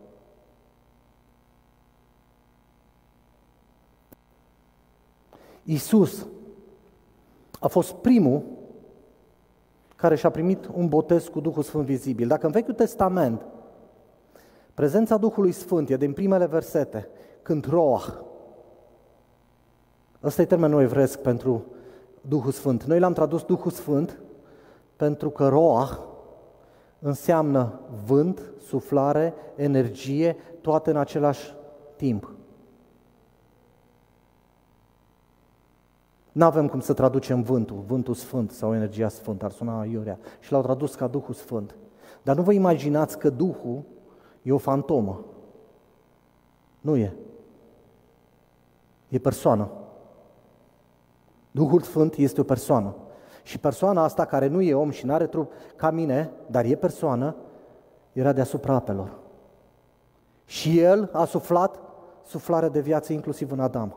Isus 5.64 6.26
a 7.60 7.66
fost 7.66 7.92
primul 7.92 8.42
care 9.96 10.14
și-a 10.14 10.30
primit 10.30 10.70
un 10.74 10.88
botez 10.88 11.26
cu 11.26 11.40
Duhul 11.40 11.62
Sfânt 11.62 11.84
vizibil. 11.84 12.28
Dacă 12.28 12.46
în 12.46 12.52
Vechiul 12.52 12.74
Testament 12.74 13.42
Prezența 14.82 15.16
Duhului 15.16 15.52
Sfânt 15.52 15.90
e 15.90 15.96
din 15.96 16.12
primele 16.12 16.46
versete, 16.46 17.08
când 17.42 17.66
roah. 17.66 18.08
Ăsta 20.22 20.42
e 20.42 20.44
termenul 20.44 20.82
evresc 20.82 21.18
pentru 21.18 21.64
Duhul 22.20 22.50
Sfânt. 22.50 22.82
Noi 22.82 22.98
l-am 22.98 23.12
tradus 23.12 23.42
Duhul 23.42 23.70
Sfânt 23.70 24.20
pentru 24.96 25.30
că 25.30 25.48
roah 25.48 25.98
înseamnă 26.98 27.80
vânt, 28.04 28.40
suflare, 28.66 29.34
energie, 29.54 30.36
toate 30.60 30.90
în 30.90 30.96
același 30.96 31.54
timp. 31.96 32.32
Nu 36.32 36.44
avem 36.44 36.68
cum 36.68 36.80
să 36.80 36.92
traducem 36.92 37.42
vântul, 37.42 37.84
vântul 37.86 38.14
sfânt 38.14 38.50
sau 38.50 38.74
energia 38.74 39.08
sfântă, 39.08 39.44
ar 39.44 39.50
suna 39.50 39.84
iurea. 39.84 40.18
Și 40.40 40.52
l-au 40.52 40.62
tradus 40.62 40.94
ca 40.94 41.06
Duhul 41.06 41.34
Sfânt. 41.34 41.74
Dar 42.22 42.36
nu 42.36 42.42
vă 42.42 42.52
imaginați 42.52 43.18
că 43.18 43.30
Duhul 43.30 43.82
E 44.42 44.52
o 44.52 44.58
fantomă. 44.58 45.24
Nu 46.80 46.96
e. 46.96 47.16
E 49.08 49.18
persoană. 49.18 49.70
Duhul 51.50 51.80
Sfânt 51.80 52.14
este 52.14 52.40
o 52.40 52.44
persoană. 52.44 52.94
Și 53.42 53.58
persoana 53.58 54.02
asta, 54.02 54.24
care 54.24 54.46
nu 54.46 54.60
e 54.60 54.74
om 54.74 54.90
și 54.90 55.06
nu 55.06 55.12
are 55.12 55.26
trup 55.26 55.52
ca 55.76 55.90
mine, 55.90 56.30
dar 56.46 56.64
e 56.64 56.74
persoană, 56.74 57.36
era 58.12 58.32
deasupra 58.32 58.74
apelor. 58.74 59.18
Și 60.44 60.80
el 60.80 61.10
a 61.12 61.24
suflat 61.24 61.80
suflarea 62.24 62.68
de 62.68 62.80
viață 62.80 63.12
inclusiv 63.12 63.50
în 63.50 63.60
Adam. 63.60 63.96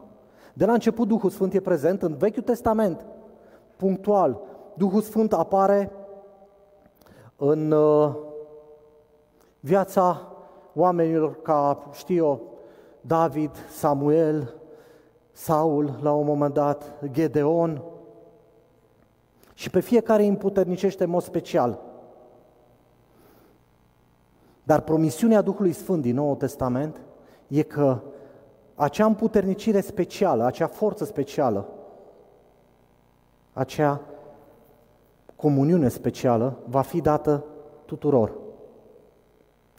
De 0.54 0.66
la 0.66 0.74
început 0.74 1.08
Duhul 1.08 1.30
Sfânt 1.30 1.54
e 1.54 1.60
prezent 1.60 2.02
în 2.02 2.16
Vechiul 2.16 2.44
Testament, 2.44 3.06
punctual. 3.76 4.42
Duhul 4.74 5.02
Sfânt 5.02 5.34
apare 5.34 5.92
în 7.36 7.72
uh, 7.72 8.16
viața 9.60 10.35
oamenilor 10.76 11.42
ca, 11.42 11.90
știu 11.94 12.16
eu, 12.16 12.42
David, 13.02 13.52
Samuel, 13.70 14.54
Saul 15.32 16.00
la 16.02 16.14
un 16.14 16.26
moment 16.26 16.54
dat, 16.54 16.94
Gedeon, 17.12 17.82
și 19.54 19.70
pe 19.70 19.80
fiecare 19.80 20.22
îi 20.22 20.28
împuternicește 20.28 21.04
în 21.04 21.10
mod 21.10 21.22
special. 21.22 21.80
Dar 24.64 24.82
promisiunea 24.82 25.42
Duhului 25.42 25.72
Sfânt 25.72 26.02
din 26.02 26.16
Noul 26.16 26.36
Testament 26.36 27.02
e 27.48 27.62
că 27.62 28.02
acea 28.76 29.06
împuternicire 29.06 29.82
specială, 29.82 30.44
acea 30.44 30.68
forță 30.68 31.06
specială, 31.06 31.68
acea 33.54 34.02
comuniune 35.36 35.88
specială 35.88 36.58
va 36.66 36.82
fi 36.82 37.02
dată 37.02 37.44
tuturor. 37.86 38.38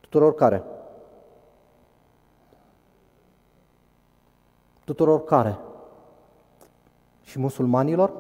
Tuturor 0.01 0.35
care? 0.35 0.63
Tuturor 4.87 5.25
care? 5.25 5.59
Și 7.23 7.39
musulmanilor? 7.39 8.13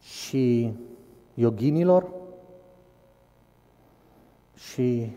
Și 0.00 0.72
yoginilor? 1.34 2.10
Și 4.54 5.12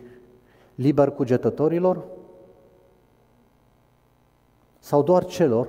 liber 0.76 1.12
cugetătorilor? 1.12 2.04
Sau 4.80 5.04
doar 5.04 5.26
celor 5.26 5.68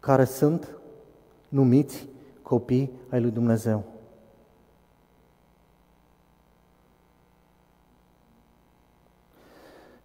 care 0.00 0.24
sunt 0.24 0.78
numiți 1.48 2.08
copii 2.42 2.92
ai 3.10 3.20
lui 3.20 3.30
Dumnezeu? 3.30 3.89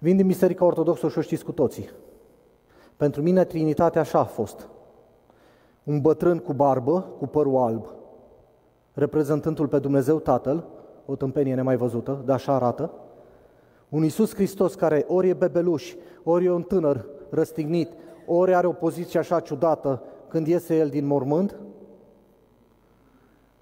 Vin 0.06 0.18
din 0.18 0.28
Biserica 0.28 0.66
Ortodoxă 0.66 1.10
și 1.10 1.18
o 1.18 1.22
știți 1.22 1.44
cu 1.44 1.52
toții. 1.52 1.90
Pentru 2.98 3.22
mine 3.22 3.44
Trinitatea 3.44 4.02
așa 4.02 4.20
a 4.20 4.24
fost. 4.24 4.70
Un 5.84 6.02
bătrân 6.02 6.38
cu 6.38 6.54
barbă, 6.54 7.14
cu 7.18 7.28
părul 7.28 7.58
alb, 7.58 7.86
reprezentându-L 8.94 9.68
pe 9.68 9.80
Dumnezeu 9.80 10.20
Tatăl, 10.20 10.68
o 11.06 11.16
tâmpenie 11.16 11.56
nemai 11.56 11.76
văzută, 11.76 12.22
dar 12.26 12.36
așa 12.36 12.54
arată, 12.54 12.92
Un 13.90 14.04
Iisus 14.04 14.34
Hristos 14.34 14.76
care 14.76 15.06
ori 15.08 15.30
e 15.30 15.34
bebeluș, 15.34 15.94
ori 16.24 16.46
e 16.46 16.52
un 16.52 16.64
tânăr 16.64 17.06
răstignit, 17.30 17.92
ori 18.26 18.54
are 18.54 18.68
o 18.68 18.72
poziție 18.72 19.20
așa 19.20 19.40
ciudată 19.40 20.04
când 20.28 20.48
iese 20.48 20.78
el 20.78 20.90
din 20.90 21.06
mormânt? 21.06 21.60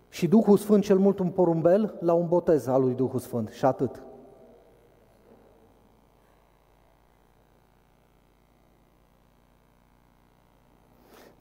Și 0.10 0.28
Duhul 0.28 0.58
Sfânt 0.58 0.84
cel 0.84 0.98
mult 0.98 1.20
un 1.20 1.30
porumbel 1.30 1.98
la 2.00 2.14
un 2.14 2.28
botez 2.28 2.68
al 2.68 2.82
lui 2.82 2.94
Duhul 2.94 3.20
Sfânt 3.20 3.50
și 3.50 3.66
atât. 3.66 4.04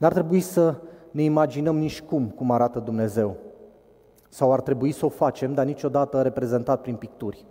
N-ar 0.02 0.12
trebui 0.12 0.40
să 0.40 0.80
ne 1.10 1.22
imaginăm 1.22 1.78
nici 1.78 2.02
cum 2.02 2.28
cum 2.28 2.50
arată 2.50 2.78
Dumnezeu. 2.78 3.36
Sau 4.28 4.52
ar 4.52 4.60
trebui 4.60 4.92
să 4.92 5.04
o 5.04 5.08
facem, 5.08 5.54
dar 5.54 5.64
niciodată 5.64 6.22
reprezentat 6.22 6.80
prin 6.80 6.96
picturi. 6.96 7.46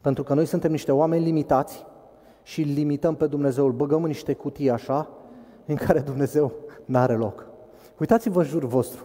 Pentru 0.00 0.22
că 0.22 0.34
noi 0.34 0.44
suntem 0.44 0.70
niște 0.70 0.92
oameni 0.92 1.24
limitați 1.24 1.86
și 2.42 2.62
îl 2.62 2.68
limităm 2.68 3.14
pe 3.14 3.26
Dumnezeu, 3.26 3.66
îl 3.66 3.72
băgăm 3.72 4.02
în 4.02 4.08
niște 4.08 4.32
cutii 4.32 4.70
așa, 4.70 5.08
în 5.66 5.74
care 5.74 6.00
Dumnezeu 6.00 6.52
nu 6.84 6.98
are 6.98 7.14
loc. 7.14 7.46
Uitați-vă 8.00 8.40
în 8.40 8.46
jurul 8.46 8.68
vostru. 8.68 9.04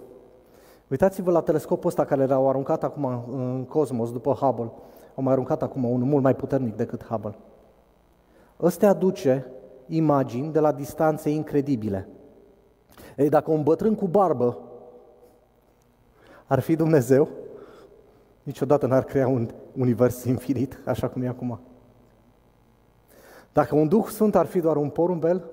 Uitați-vă 0.87 1.31
la 1.31 1.41
telescopul 1.41 1.89
ăsta 1.89 2.05
care 2.05 2.25
l-au 2.25 2.49
aruncat 2.49 2.83
acum 2.83 3.05
în 3.31 3.65
cosmos, 3.65 4.11
după 4.11 4.31
Hubble. 4.31 4.71
Au 5.15 5.23
mai 5.23 5.33
aruncat 5.33 5.61
acum 5.61 5.83
unul 5.83 6.07
mult 6.07 6.23
mai 6.23 6.35
puternic 6.35 6.75
decât 6.75 7.05
Hubble. 7.05 7.35
Ăsta 8.61 8.87
aduce 8.87 9.45
imagini 9.87 10.51
de 10.51 10.59
la 10.59 10.71
distanțe 10.71 11.29
incredibile. 11.29 12.07
Ei, 13.17 13.29
dacă 13.29 13.51
un 13.51 13.63
bătrân 13.63 13.95
cu 13.95 14.07
barbă 14.07 14.57
ar 16.45 16.59
fi 16.59 16.75
Dumnezeu, 16.75 17.29
niciodată 18.43 18.85
n-ar 18.85 19.03
crea 19.03 19.27
un 19.27 19.49
univers 19.77 20.23
infinit, 20.23 20.79
așa 20.85 21.07
cum 21.07 21.21
e 21.21 21.27
acum. 21.27 21.59
Dacă 23.53 23.75
un 23.75 23.87
Duh 23.87 24.05
Sfânt 24.05 24.35
ar 24.35 24.45
fi 24.45 24.59
doar 24.59 24.75
un 24.75 24.89
porumbel, 24.89 25.43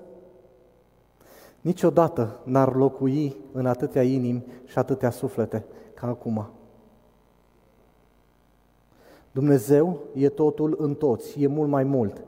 niciodată 1.60 2.40
n-ar 2.44 2.74
locui 2.74 3.36
în 3.52 3.66
atâtea 3.66 4.02
inimi 4.02 4.44
și 4.64 4.78
atâtea 4.78 5.10
suflete 5.10 5.64
ca 5.94 6.06
acum. 6.06 6.48
Dumnezeu 9.32 9.98
e 10.14 10.28
totul 10.28 10.76
în 10.78 10.94
toți, 10.94 11.42
e 11.42 11.46
mult 11.46 11.68
mai 11.68 11.84
mult. 11.84 12.22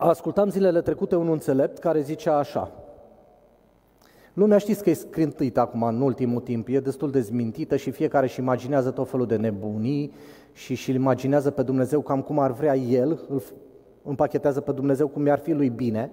Uh, 0.00 0.06
ascultam 0.08 0.50
zilele 0.50 0.80
trecute 0.80 1.16
un 1.16 1.28
înțelept 1.28 1.78
care 1.78 2.00
zicea 2.00 2.36
așa, 2.36 2.72
Lumea 4.34 4.58
știți 4.58 4.82
că 4.82 4.90
e 4.90 4.94
scrintită 4.94 5.60
acum 5.60 5.82
în 5.82 6.00
ultimul 6.00 6.40
timp, 6.40 6.68
e 6.68 6.80
destul 6.80 7.10
de 7.10 7.20
zmintită 7.20 7.76
și 7.76 7.90
fiecare 7.90 8.26
își 8.26 8.40
imaginează 8.40 8.90
tot 8.90 9.10
felul 9.10 9.26
de 9.26 9.36
nebunii 9.36 10.12
și 10.52 10.74
și 10.74 10.92
imaginează 10.92 11.50
pe 11.50 11.62
Dumnezeu 11.62 12.00
cam 12.00 12.22
cum 12.22 12.38
ar 12.38 12.52
vrea 12.52 12.76
El, 12.76 13.20
îl 13.28 13.42
împachetează 14.02 14.60
pe 14.60 14.72
Dumnezeu 14.72 15.08
cum 15.08 15.26
i-ar 15.26 15.38
fi 15.38 15.52
lui 15.52 15.68
bine 15.68 16.10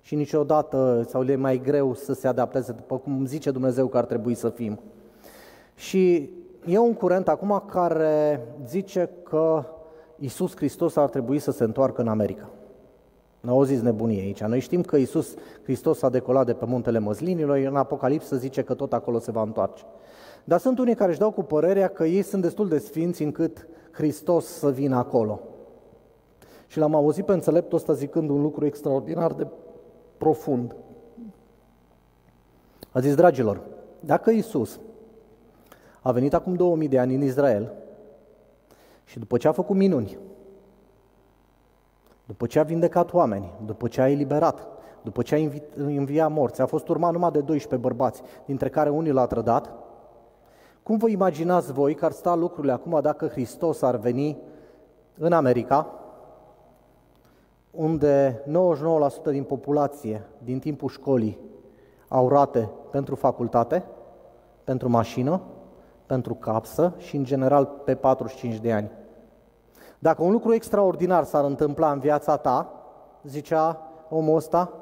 și 0.00 0.14
niciodată, 0.14 1.04
sau 1.08 1.22
le 1.22 1.32
e 1.32 1.36
mai 1.36 1.60
greu 1.64 1.94
să 1.94 2.12
se 2.12 2.28
adapteze 2.28 2.72
după 2.72 2.98
cum 2.98 3.26
zice 3.26 3.50
Dumnezeu 3.50 3.86
că 3.86 3.96
ar 3.96 4.04
trebui 4.04 4.34
să 4.34 4.48
fim. 4.48 4.80
Și 5.74 6.30
e 6.66 6.78
un 6.78 6.94
curent 6.94 7.28
acum 7.28 7.62
care 7.70 8.46
zice 8.66 9.10
că 9.22 9.64
Isus 10.18 10.56
Hristos 10.56 10.96
ar 10.96 11.08
trebui 11.08 11.38
să 11.38 11.50
se 11.50 11.64
întoarcă 11.64 12.00
în 12.00 12.08
America. 12.08 12.50
Nu 13.46 13.52
auziți 13.52 13.82
nebunie 13.82 14.20
aici. 14.20 14.42
Noi 14.42 14.60
știm 14.60 14.82
că 14.82 14.96
Isus 14.96 15.34
Hristos 15.62 16.02
a 16.02 16.08
decolat 16.08 16.46
de 16.46 16.52
pe 16.52 16.64
muntele 16.64 16.98
măslinilor, 16.98 17.56
în 17.56 17.76
Apocalipsă 17.76 18.36
zice 18.36 18.62
că 18.62 18.74
tot 18.74 18.92
acolo 18.92 19.18
se 19.18 19.30
va 19.30 19.42
întoarce. 19.42 19.84
Dar 20.44 20.58
sunt 20.58 20.78
unii 20.78 20.94
care 20.94 21.10
își 21.10 21.18
dau 21.18 21.30
cu 21.30 21.42
părerea 21.42 21.88
că 21.88 22.04
ei 22.04 22.22
sunt 22.22 22.42
destul 22.42 22.68
de 22.68 22.78
sfinți 22.78 23.22
încât 23.22 23.68
Hristos 23.90 24.46
să 24.46 24.70
vină 24.70 24.96
acolo. 24.96 25.40
Și 26.66 26.78
l-am 26.78 26.94
auzit 26.94 27.24
pe 27.24 27.32
înțeleptul 27.32 27.78
ăsta 27.78 27.92
zicând 27.92 28.30
un 28.30 28.42
lucru 28.42 28.66
extraordinar 28.66 29.32
de 29.32 29.46
profund. 30.16 30.76
A 32.92 33.00
zis, 33.00 33.14
dragilor, 33.14 33.60
dacă 34.00 34.30
Isus 34.30 34.80
a 36.02 36.12
venit 36.12 36.34
acum 36.34 36.54
2000 36.54 36.88
de 36.88 36.98
ani 36.98 37.14
în 37.14 37.22
Israel 37.22 37.72
și 39.04 39.18
după 39.18 39.36
ce 39.36 39.48
a 39.48 39.52
făcut 39.52 39.76
minuni, 39.76 40.18
după 42.26 42.46
ce 42.46 42.58
a 42.58 42.62
vindecat 42.62 43.12
oameni, 43.12 43.52
după 43.64 43.88
ce 43.88 44.00
a 44.00 44.10
eliberat, 44.10 44.68
după 45.02 45.22
ce 45.22 45.34
a 45.34 45.38
înviat 45.76 46.30
morți, 46.30 46.60
a 46.60 46.66
fost 46.66 46.88
urmat 46.88 47.12
numai 47.12 47.30
de 47.30 47.40
12 47.40 47.88
bărbați, 47.88 48.22
dintre 48.44 48.68
care 48.68 48.90
unii 48.90 49.12
l-a 49.12 49.26
trădat, 49.26 49.72
cum 50.82 50.96
vă 50.96 51.08
imaginați 51.08 51.72
voi 51.72 51.94
că 51.94 52.04
ar 52.04 52.12
sta 52.12 52.34
lucrurile 52.34 52.72
acum 52.72 52.98
dacă 53.02 53.26
Hristos 53.26 53.82
ar 53.82 53.96
veni 53.96 54.38
în 55.18 55.32
America, 55.32 55.94
unde 57.70 58.42
99% 59.28 59.30
din 59.30 59.42
populație, 59.42 60.26
din 60.44 60.58
timpul 60.58 60.88
școlii, 60.88 61.38
au 62.08 62.28
rate 62.28 62.70
pentru 62.90 63.14
facultate, 63.14 63.84
pentru 64.64 64.88
mașină, 64.88 65.40
pentru 66.06 66.34
capsă 66.34 66.94
și, 66.96 67.16
în 67.16 67.24
general, 67.24 67.64
pe 67.84 67.94
45 67.94 68.58
de 68.58 68.72
ani. 68.72 68.90
Dacă 69.98 70.22
un 70.22 70.32
lucru 70.32 70.52
extraordinar 70.52 71.24
s-ar 71.24 71.44
întâmpla 71.44 71.92
în 71.92 71.98
viața 71.98 72.36
ta, 72.36 72.72
zicea 73.22 73.80
omul 74.08 74.36
ăsta, 74.36 74.72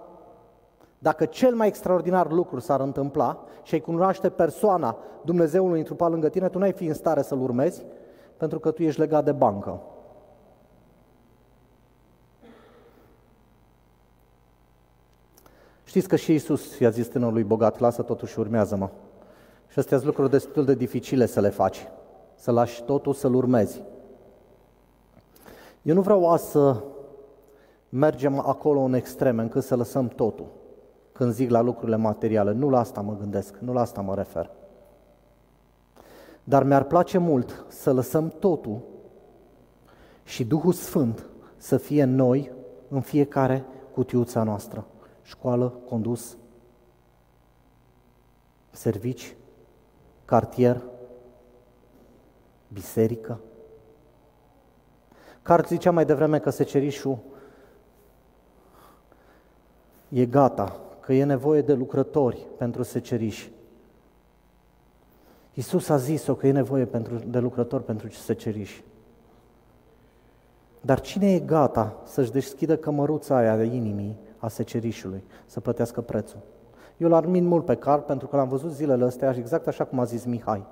dacă 0.99 1.25
cel 1.25 1.55
mai 1.55 1.67
extraordinar 1.67 2.31
lucru 2.31 2.59
s-ar 2.59 2.81
întâmpla 2.81 3.45
și 3.63 3.75
ai 3.75 3.81
cunoaște 3.81 4.29
persoana 4.29 4.97
Dumnezeului 5.25 5.79
întrupat 5.79 6.11
lângă 6.11 6.29
tine, 6.29 6.49
tu 6.49 6.59
n-ai 6.59 6.73
fi 6.73 6.85
în 6.85 6.95
stare 6.95 7.23
să-L 7.23 7.41
urmezi, 7.41 7.85
pentru 8.37 8.59
că 8.59 8.71
tu 8.71 8.83
ești 8.83 9.01
legat 9.01 9.25
de 9.25 9.33
bancă. 9.33 9.81
Știți 15.85 16.09
că 16.09 16.17
și 16.17 16.33
Iisus 16.33 16.79
i-a 16.79 16.91
zis 16.91 17.07
tânărului 17.07 17.45
bogat, 17.45 17.79
lasă 17.79 18.03
totul 18.03 18.29
și 18.29 18.39
urmează-mă. 18.39 18.89
Și 19.69 19.79
astea 19.79 19.97
sunt 19.97 20.09
lucruri 20.09 20.31
destul 20.31 20.65
de 20.65 20.75
dificile 20.75 21.27
să 21.27 21.41
le 21.41 21.49
faci, 21.49 21.89
să 22.35 22.51
lași 22.51 22.83
totul, 22.83 23.13
să-L 23.13 23.35
urmezi. 23.35 23.83
Eu 25.85 25.95
nu 25.95 26.01
vreau 26.01 26.31
azi 26.31 26.51
să 26.51 26.83
mergem 27.89 28.39
acolo 28.39 28.81
în 28.81 28.95
extreme, 28.95 29.43
încât 29.43 29.63
să 29.63 29.77
lăsăm 29.77 30.09
totul. 30.09 30.47
Când 31.13 31.33
zic 31.33 31.51
la 31.51 31.61
lucrurile 31.61 31.97
materiale, 31.97 32.53
nu 32.53 32.71
la 32.71 32.79
asta 32.79 33.01
mă 33.01 33.17
gândesc, 33.17 33.57
nu 33.57 33.73
la 33.73 33.81
asta 33.81 34.01
mă 34.01 34.15
refer. 34.15 34.51
Dar 36.45 36.63
mi-ar 36.63 36.85
place 36.85 37.19
mult 37.19 37.65
să 37.69 37.93
lăsăm 37.93 38.29
totul 38.29 38.81
și 40.25 40.45
Duhul 40.45 40.73
Sfânt 40.73 41.27
să 41.57 41.77
fie 41.77 42.03
în 42.03 42.15
noi, 42.15 42.51
în 42.89 43.01
fiecare 43.01 43.65
cutiuța 43.93 44.43
noastră. 44.43 44.87
Școală, 45.23 45.73
condus, 45.89 46.37
servici, 48.71 49.37
cartier, 50.25 50.83
biserică, 52.73 53.41
Cart 55.45 55.67
zicea 55.67 55.91
mai 55.91 56.05
devreme 56.05 56.39
că 56.39 56.51
secerișul 56.51 57.19
e 60.09 60.25
gata, 60.27 60.81
că 61.01 61.13
e 61.13 61.25
nevoie 61.25 61.63
de 61.63 61.73
lucrători 61.73 62.47
pentru 62.59 62.83
seceriș. 62.83 63.49
Iisus 65.55 65.89
a 65.89 65.97
zis-o 65.97 66.35
că 66.35 66.47
e 66.47 66.53
nevoie 66.53 66.85
pentru, 66.85 67.15
de 67.27 67.39
lucrători 67.39 67.85
pentru 67.85 68.11
seceriș. 68.11 68.81
Dar 70.81 71.01
cine 71.01 71.33
e 71.33 71.39
gata 71.39 71.97
să-și 72.05 72.33
deschidă 72.33 72.77
cămăruța 72.77 73.37
aia 73.37 73.57
de 73.57 73.65
inimii 73.65 74.19
a 74.39 74.49
secerișului, 74.49 75.23
să 75.47 75.61
plătească 75.61 76.01
prețul? 76.01 76.39
Eu 76.97 77.09
l 77.09 77.13
armin 77.13 77.47
mult 77.47 77.65
pe 77.65 77.75
car 77.75 78.01
pentru 78.01 78.27
că 78.27 78.37
l-am 78.37 78.49
văzut 78.49 78.71
zilele 78.71 79.05
astea, 79.05 79.35
exact 79.37 79.67
așa 79.67 79.85
cum 79.85 79.99
a 79.99 80.05
zis 80.05 80.25
Mihai. 80.25 80.67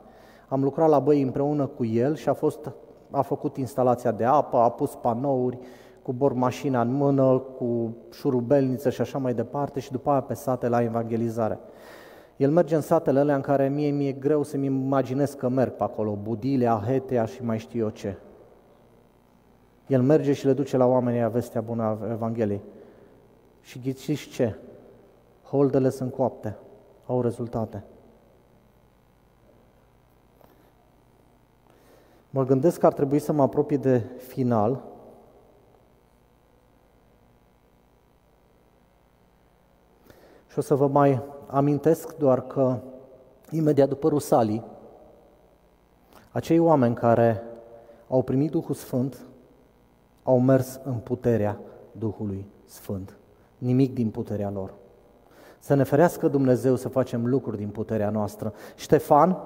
Am 0.48 0.62
lucrat 0.62 0.88
la 0.88 0.98
băi 0.98 1.22
împreună 1.22 1.66
cu 1.66 1.84
el 1.84 2.16
și 2.16 2.28
a 2.28 2.34
fost 2.34 2.70
a 3.12 3.22
făcut 3.22 3.56
instalația 3.56 4.10
de 4.10 4.24
apă, 4.24 4.56
a 4.56 4.70
pus 4.70 4.94
panouri, 4.94 5.58
cu 6.02 6.12
bor 6.12 6.32
mașina 6.32 6.80
în 6.80 6.92
mână, 6.92 7.38
cu 7.38 7.96
șurubelniță 8.12 8.90
și 8.90 9.00
așa 9.00 9.18
mai 9.18 9.34
departe 9.34 9.80
și 9.80 9.90
după 9.90 10.10
aia 10.10 10.20
pe 10.20 10.34
sate 10.34 10.68
la 10.68 10.82
evangelizare. 10.82 11.58
El 12.36 12.50
merge 12.50 12.74
în 12.74 12.80
satele 12.80 13.18
alea 13.18 13.34
în 13.34 13.40
care 13.40 13.68
mie 13.68 13.90
mi-e 13.90 14.12
greu 14.12 14.42
să-mi 14.42 14.66
imaginez 14.66 15.32
că 15.32 15.48
merg 15.48 15.72
pe 15.72 15.82
acolo, 15.82 16.18
Budile, 16.22 16.66
Ahetea 16.66 17.24
și 17.24 17.44
mai 17.44 17.58
știu 17.58 17.80
eu 17.80 17.88
ce. 17.88 18.16
El 19.86 20.02
merge 20.02 20.32
și 20.32 20.46
le 20.46 20.52
duce 20.52 20.76
la 20.76 20.86
oamenii 20.86 21.30
vestea 21.30 21.60
bună 21.60 21.82
a 21.82 21.98
Evangheliei. 22.10 22.62
Și 23.60 23.80
ghiciți 23.80 24.28
ce? 24.28 24.56
Holdele 25.44 25.88
sunt 25.88 26.12
coapte, 26.12 26.56
au 27.06 27.20
rezultate. 27.20 27.84
Mă 32.34 32.44
gândesc 32.44 32.78
că 32.78 32.86
ar 32.86 32.92
trebui 32.92 33.18
să 33.18 33.32
mă 33.32 33.42
apropii 33.42 33.78
de 33.78 33.98
final. 34.16 34.82
Și 40.46 40.58
o 40.58 40.60
să 40.60 40.74
vă 40.74 40.88
mai 40.88 41.22
amintesc 41.46 42.16
doar 42.16 42.46
că 42.46 42.78
imediat 43.50 43.88
după 43.88 44.08
Rusalii, 44.08 44.64
acei 46.30 46.58
oameni 46.58 46.94
care 46.94 47.42
au 48.08 48.22
primit 48.22 48.50
Duhul 48.50 48.74
Sfânt, 48.74 49.20
au 50.22 50.40
mers 50.40 50.80
în 50.84 50.94
puterea 50.94 51.58
Duhului 51.92 52.46
Sfânt. 52.64 53.16
Nimic 53.58 53.94
din 53.94 54.10
puterea 54.10 54.50
lor. 54.50 54.74
Să 55.58 55.74
ne 55.74 55.82
ferească 55.82 56.28
Dumnezeu 56.28 56.76
să 56.76 56.88
facem 56.88 57.26
lucruri 57.26 57.56
din 57.56 57.68
puterea 57.68 58.10
noastră. 58.10 58.52
Ștefan 58.74 59.36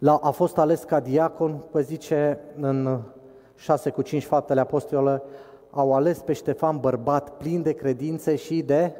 la, 0.00 0.14
a 0.14 0.30
fost 0.30 0.58
ales 0.58 0.82
ca 0.82 1.00
diacon, 1.00 1.64
pe 1.70 1.80
zice 1.80 2.38
în 2.60 3.00
6 3.54 3.90
cu 3.90 4.02
5 4.02 4.24
faptele 4.24 4.60
apostole, 4.60 5.22
au 5.70 5.94
ales 5.94 6.18
pe 6.18 6.32
Ștefan 6.32 6.78
bărbat 6.78 7.36
plin 7.36 7.62
de 7.62 7.72
credințe 7.72 8.36
și 8.36 8.62
de 8.62 8.96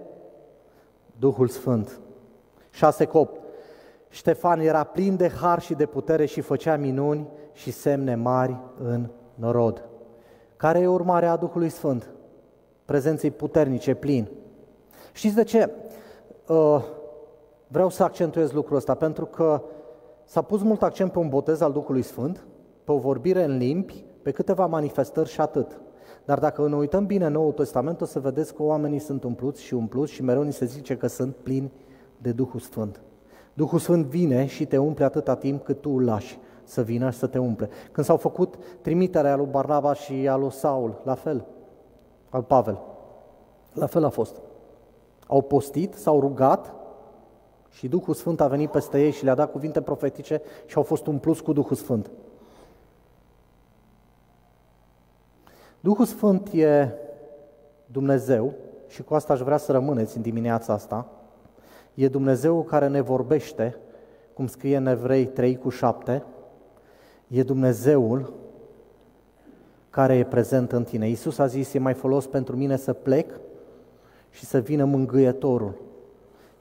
Duhul 1.19 1.49
Sfânt. 1.49 2.01
6 2.71 3.05
cu 3.05 3.19
8. 3.19 3.41
Ștefan 4.09 4.61
era 4.61 4.85
plin 4.85 5.17
de 5.17 5.29
har 5.29 5.61
și 5.61 5.75
de 5.75 5.87
putere 5.87 6.25
și 6.25 6.41
făcea 6.41 6.77
minuni 6.77 7.29
și 7.53 7.71
semne 7.71 8.15
mari 8.15 8.57
în 8.83 9.09
norod. 9.35 9.85
Care 10.57 10.79
e 10.79 10.87
urmarea 10.87 11.37
Duhului 11.37 11.69
Sfânt? 11.69 12.11
Prezenței 12.85 13.31
puternice, 13.31 13.95
plin. 13.95 14.29
Știți 15.13 15.35
de 15.35 15.45
ce? 15.45 15.71
Uh, 16.47 16.85
vreau 17.67 17.89
să 17.89 18.03
accentuez 18.03 18.53
lucrul 18.53 18.77
ăsta, 18.77 18.95
pentru 18.95 19.25
că 19.25 19.63
s-a 20.31 20.43
pus 20.43 20.63
mult 20.63 20.83
accent 20.83 21.13
pe 21.13 21.19
un 21.19 21.29
botez 21.29 21.61
al 21.61 21.73
Duhului 21.73 22.03
Sfânt, 22.03 22.45
pe 22.85 22.93
o 22.93 22.99
vorbire 22.99 23.45
în 23.45 23.57
limbi, 23.57 24.05
pe 24.23 24.31
câteva 24.31 24.67
manifestări 24.67 25.29
și 25.29 25.41
atât. 25.41 25.81
Dar 26.25 26.39
dacă 26.39 26.69
ne 26.69 26.75
uităm 26.75 27.07
bine 27.07 27.27
în 27.27 27.33
Noul 27.33 27.53
Testament, 27.53 28.01
o 28.01 28.05
să 28.05 28.21
vedeți 28.21 28.55
că 28.55 28.63
oamenii 28.63 28.99
sunt 28.99 29.25
umpluți 29.25 29.63
și 29.63 29.75
umpluți 29.75 30.13
și 30.13 30.23
mereu 30.23 30.43
ni 30.43 30.53
se 30.53 30.65
zice 30.65 30.97
că 30.97 31.07
sunt 31.07 31.35
plini 31.37 31.73
de 32.19 32.33
Duhul 32.33 32.61
Sfânt. 32.61 33.01
Duhul 33.55 33.79
Sfânt 33.79 34.05
vine 34.07 34.47
și 34.47 34.67
te 34.67 34.79
umple 34.79 35.05
atâta 35.05 35.37
timp 35.37 35.65
cât 35.65 35.81
tu 35.81 35.91
îl 35.91 36.05
lași 36.05 36.39
să 36.65 36.83
vină 36.83 37.11
și 37.11 37.19
să 37.19 37.27
te 37.27 37.39
umple. 37.39 37.69
Când 37.93 38.07
s-au 38.07 38.17
făcut 38.17 38.55
trimiterea 38.81 39.37
lui 39.37 39.49
Barnaba 39.51 39.95
și 39.95 40.29
a 40.29 40.37
lui 40.37 40.53
Saul, 40.53 41.01
la 41.05 41.15
fel, 41.15 41.47
al 42.29 42.43
Pavel, 42.43 42.81
la 43.73 43.87
fel 43.87 44.05
a 44.05 44.09
fost. 44.09 44.41
Au 45.27 45.43
postit, 45.43 45.95
s-au 45.95 46.21
rugat 46.21 46.80
și 47.71 47.89
Duhul 47.89 48.15
Sfânt 48.15 48.41
a 48.41 48.49
venit 48.49 48.71
peste 48.71 49.03
ei 49.03 49.11
și 49.11 49.25
le-a 49.25 49.35
dat 49.35 49.51
cuvinte 49.51 49.81
profetice 49.81 50.43
și 50.67 50.77
au 50.77 50.83
fost 50.83 51.07
umpluți 51.07 51.43
cu 51.43 51.53
Duhul 51.53 51.77
Sfânt. 51.77 52.11
Duhul 55.81 56.05
Sfânt 56.05 56.53
e 56.53 56.93
Dumnezeu 57.87 58.53
și 58.89 59.03
cu 59.03 59.15
asta 59.15 59.33
aș 59.33 59.41
vrea 59.41 59.57
să 59.57 59.73
rămâneți 59.73 60.17
în 60.17 60.23
dimineața 60.23 60.73
asta. 60.73 61.07
E 61.95 62.09
Dumnezeu 62.09 62.63
care 62.63 62.89
ne 62.89 63.01
vorbește, 63.01 63.77
cum 64.35 64.47
scrie 64.47 64.77
în 64.77 64.87
Evrei 64.87 65.27
3 65.27 65.57
cu 65.57 65.69
7, 65.69 66.25
e 67.27 67.43
Dumnezeul 67.43 68.33
care 69.91 70.15
e 70.17 70.25
prezent 70.25 70.73
în 70.73 70.85
tine. 70.85 71.09
Iisus 71.09 71.39
a 71.39 71.47
zis, 71.47 71.75
e 71.75 71.79
mai 71.79 71.95
folos 71.95 72.27
pentru 72.27 72.57
mine 72.57 72.77
să 72.77 72.93
plec 72.93 73.41
și 74.31 74.45
să 74.45 74.59
vină 74.59 74.85
mângâietorul, 74.85 75.75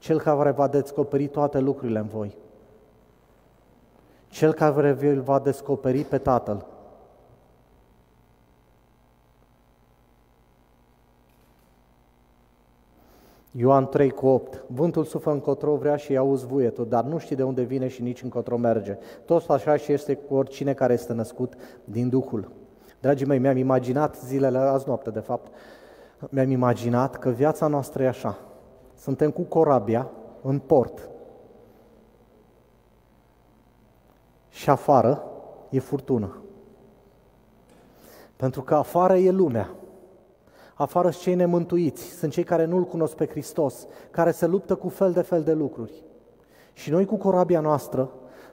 cel 0.00 0.20
care 0.20 0.50
va 0.50 0.68
descoperi 0.68 1.26
toate 1.26 1.58
lucrurile 1.58 1.98
în 1.98 2.06
voi, 2.06 2.36
cel 4.28 4.52
care 4.52 4.96
îl 5.00 5.20
va 5.20 5.38
descoperi 5.38 6.04
pe 6.04 6.18
Tatăl. 6.18 6.66
Ioan 13.52 13.88
3 13.88 14.10
cu 14.10 14.26
8. 14.26 14.64
Vântul 14.66 15.04
suflă 15.04 15.32
încotro 15.32 15.74
vrea 15.74 15.96
și 15.96 16.16
auzi 16.16 16.46
vuietul, 16.46 16.88
dar 16.88 17.04
nu 17.04 17.18
știi 17.18 17.36
de 17.36 17.42
unde 17.42 17.62
vine 17.62 17.88
și 17.88 18.02
nici 18.02 18.22
încotro 18.22 18.56
merge. 18.56 18.98
Tot 19.24 19.50
așa 19.50 19.76
și 19.76 19.92
este 19.92 20.14
cu 20.14 20.34
oricine 20.34 20.74
care 20.74 20.92
este 20.92 21.12
născut 21.12 21.54
din 21.84 22.08
Duhul. 22.08 22.50
Dragii 23.00 23.26
mei, 23.26 23.38
mi-am 23.38 23.56
imaginat 23.56 24.16
zilele, 24.16 24.58
azi 24.58 24.84
noapte 24.86 25.10
de 25.10 25.20
fapt, 25.20 25.52
mi-am 26.28 26.50
imaginat 26.50 27.16
că 27.16 27.30
viața 27.30 27.66
noastră 27.66 28.02
e 28.02 28.08
așa. 28.08 28.38
Suntem 29.00 29.30
cu 29.30 29.42
corabia 29.42 30.10
în 30.42 30.58
port 30.58 31.08
și 34.48 34.70
afară 34.70 35.22
e 35.70 35.78
furtună. 35.78 36.36
Pentru 38.36 38.62
că 38.62 38.74
afară 38.74 39.16
e 39.16 39.30
lumea. 39.30 39.70
Afară 40.74 41.10
sunt 41.10 41.22
cei 41.22 41.34
nemântuiți, 41.34 42.02
sunt 42.02 42.32
cei 42.32 42.44
care 42.44 42.64
nu-L 42.64 42.84
cunosc 42.84 43.14
pe 43.14 43.26
Hristos, 43.26 43.86
care 44.10 44.30
se 44.30 44.46
luptă 44.46 44.74
cu 44.74 44.88
fel 44.88 45.12
de 45.12 45.22
fel 45.22 45.42
de 45.42 45.52
lucruri. 45.52 46.04
Și 46.72 46.90
noi 46.90 47.04
cu 47.04 47.16
corabia 47.16 47.60
noastră, 47.60 48.10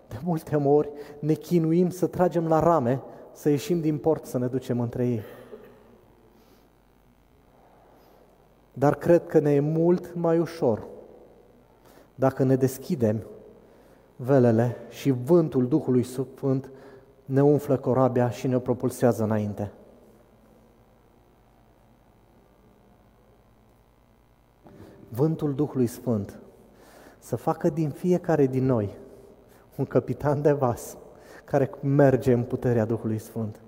de 0.07 0.15
multe 0.23 0.55
ori, 0.55 0.89
ne 1.19 1.33
chinuim 1.33 1.89
să 1.89 2.07
tragem 2.07 2.47
la 2.47 2.59
rame, 2.59 3.01
să 3.31 3.49
ieșim 3.49 3.81
din 3.81 3.97
port, 3.97 4.25
să 4.25 4.37
ne 4.37 4.47
ducem 4.47 4.79
între 4.79 5.07
ei. 5.07 5.21
Dar 8.77 8.95
cred 8.95 9.27
că 9.27 9.39
ne 9.39 9.51
e 9.53 9.59
mult 9.59 10.15
mai 10.15 10.39
ușor 10.39 10.87
dacă 12.15 12.43
ne 12.43 12.55
deschidem 12.55 13.23
velele 14.15 14.75
și 14.89 15.11
vântul 15.11 15.67
Duhului 15.67 16.03
Sfânt 16.03 16.69
ne 17.25 17.43
umflă 17.43 17.77
corabia 17.77 18.29
și 18.29 18.47
ne 18.47 18.59
propulsează 18.59 19.23
înainte. 19.23 19.71
vântul 25.17 25.53
Duhului 25.53 25.87
Sfânt 25.87 26.39
să 27.19 27.35
facă 27.35 27.69
din 27.69 27.89
fiecare 27.89 28.45
din 28.45 28.65
noi 28.65 28.95
un 29.75 29.85
capitan 29.85 30.41
de 30.41 30.51
vas 30.51 30.97
care 31.43 31.69
merge 31.81 32.33
în 32.33 32.43
puterea 32.43 32.85
Duhului 32.85 33.17
Sfânt. 33.17 33.59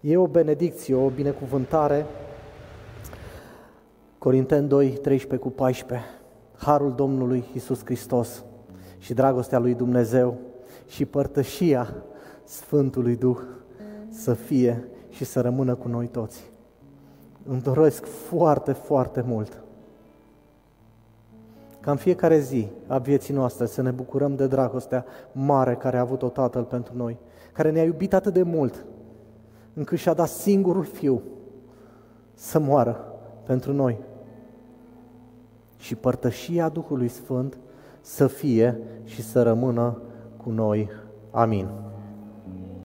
E 0.00 0.16
o 0.16 0.26
benedicție, 0.26 0.94
o 0.94 1.08
binecuvântare. 1.08 2.06
Corinteni 4.22 4.68
2, 4.68 4.88
13 4.88 5.48
cu 5.48 5.50
14. 5.54 6.08
Harul 6.56 6.92
Domnului 6.92 7.44
Isus 7.54 7.84
Hristos 7.84 8.44
și 8.98 9.14
dragostea 9.14 9.58
lui 9.58 9.74
Dumnezeu 9.74 10.38
și 10.86 11.04
părtășia 11.04 11.94
Sfântului 12.44 13.16
Duh 13.16 13.38
să 14.08 14.34
fie 14.34 14.88
și 15.08 15.24
să 15.24 15.40
rămână 15.40 15.74
cu 15.74 15.88
noi 15.88 16.06
toți. 16.06 16.50
Îmi 17.46 17.60
doresc 17.60 18.04
foarte, 18.06 18.72
foarte 18.72 19.24
mult 19.26 19.62
ca 21.80 21.90
în 21.90 21.96
fiecare 21.96 22.38
zi 22.38 22.68
a 22.86 22.98
vieții 22.98 23.34
noastre 23.34 23.66
să 23.66 23.82
ne 23.82 23.90
bucurăm 23.90 24.36
de 24.36 24.46
dragostea 24.46 25.04
mare 25.32 25.74
care 25.74 25.96
a 25.96 26.00
avut-o 26.00 26.28
Tatăl 26.28 26.64
pentru 26.64 26.96
noi, 26.96 27.18
care 27.52 27.70
ne-a 27.70 27.84
iubit 27.84 28.14
atât 28.14 28.32
de 28.32 28.42
mult, 28.42 28.84
încât 29.74 29.98
și-a 29.98 30.14
dat 30.14 30.28
singurul 30.28 30.84
Fiu 30.84 31.22
să 32.34 32.58
moară 32.58 33.06
pentru 33.44 33.72
noi. 33.72 34.10
Și 35.82 35.94
părtășia 35.94 36.68
Duhului 36.68 37.08
Sfânt 37.08 37.58
să 38.00 38.26
fie 38.26 38.78
și 39.04 39.22
să 39.22 39.42
rămână 39.42 40.02
cu 40.36 40.50
noi. 40.50 40.88
Amin. 41.30 41.68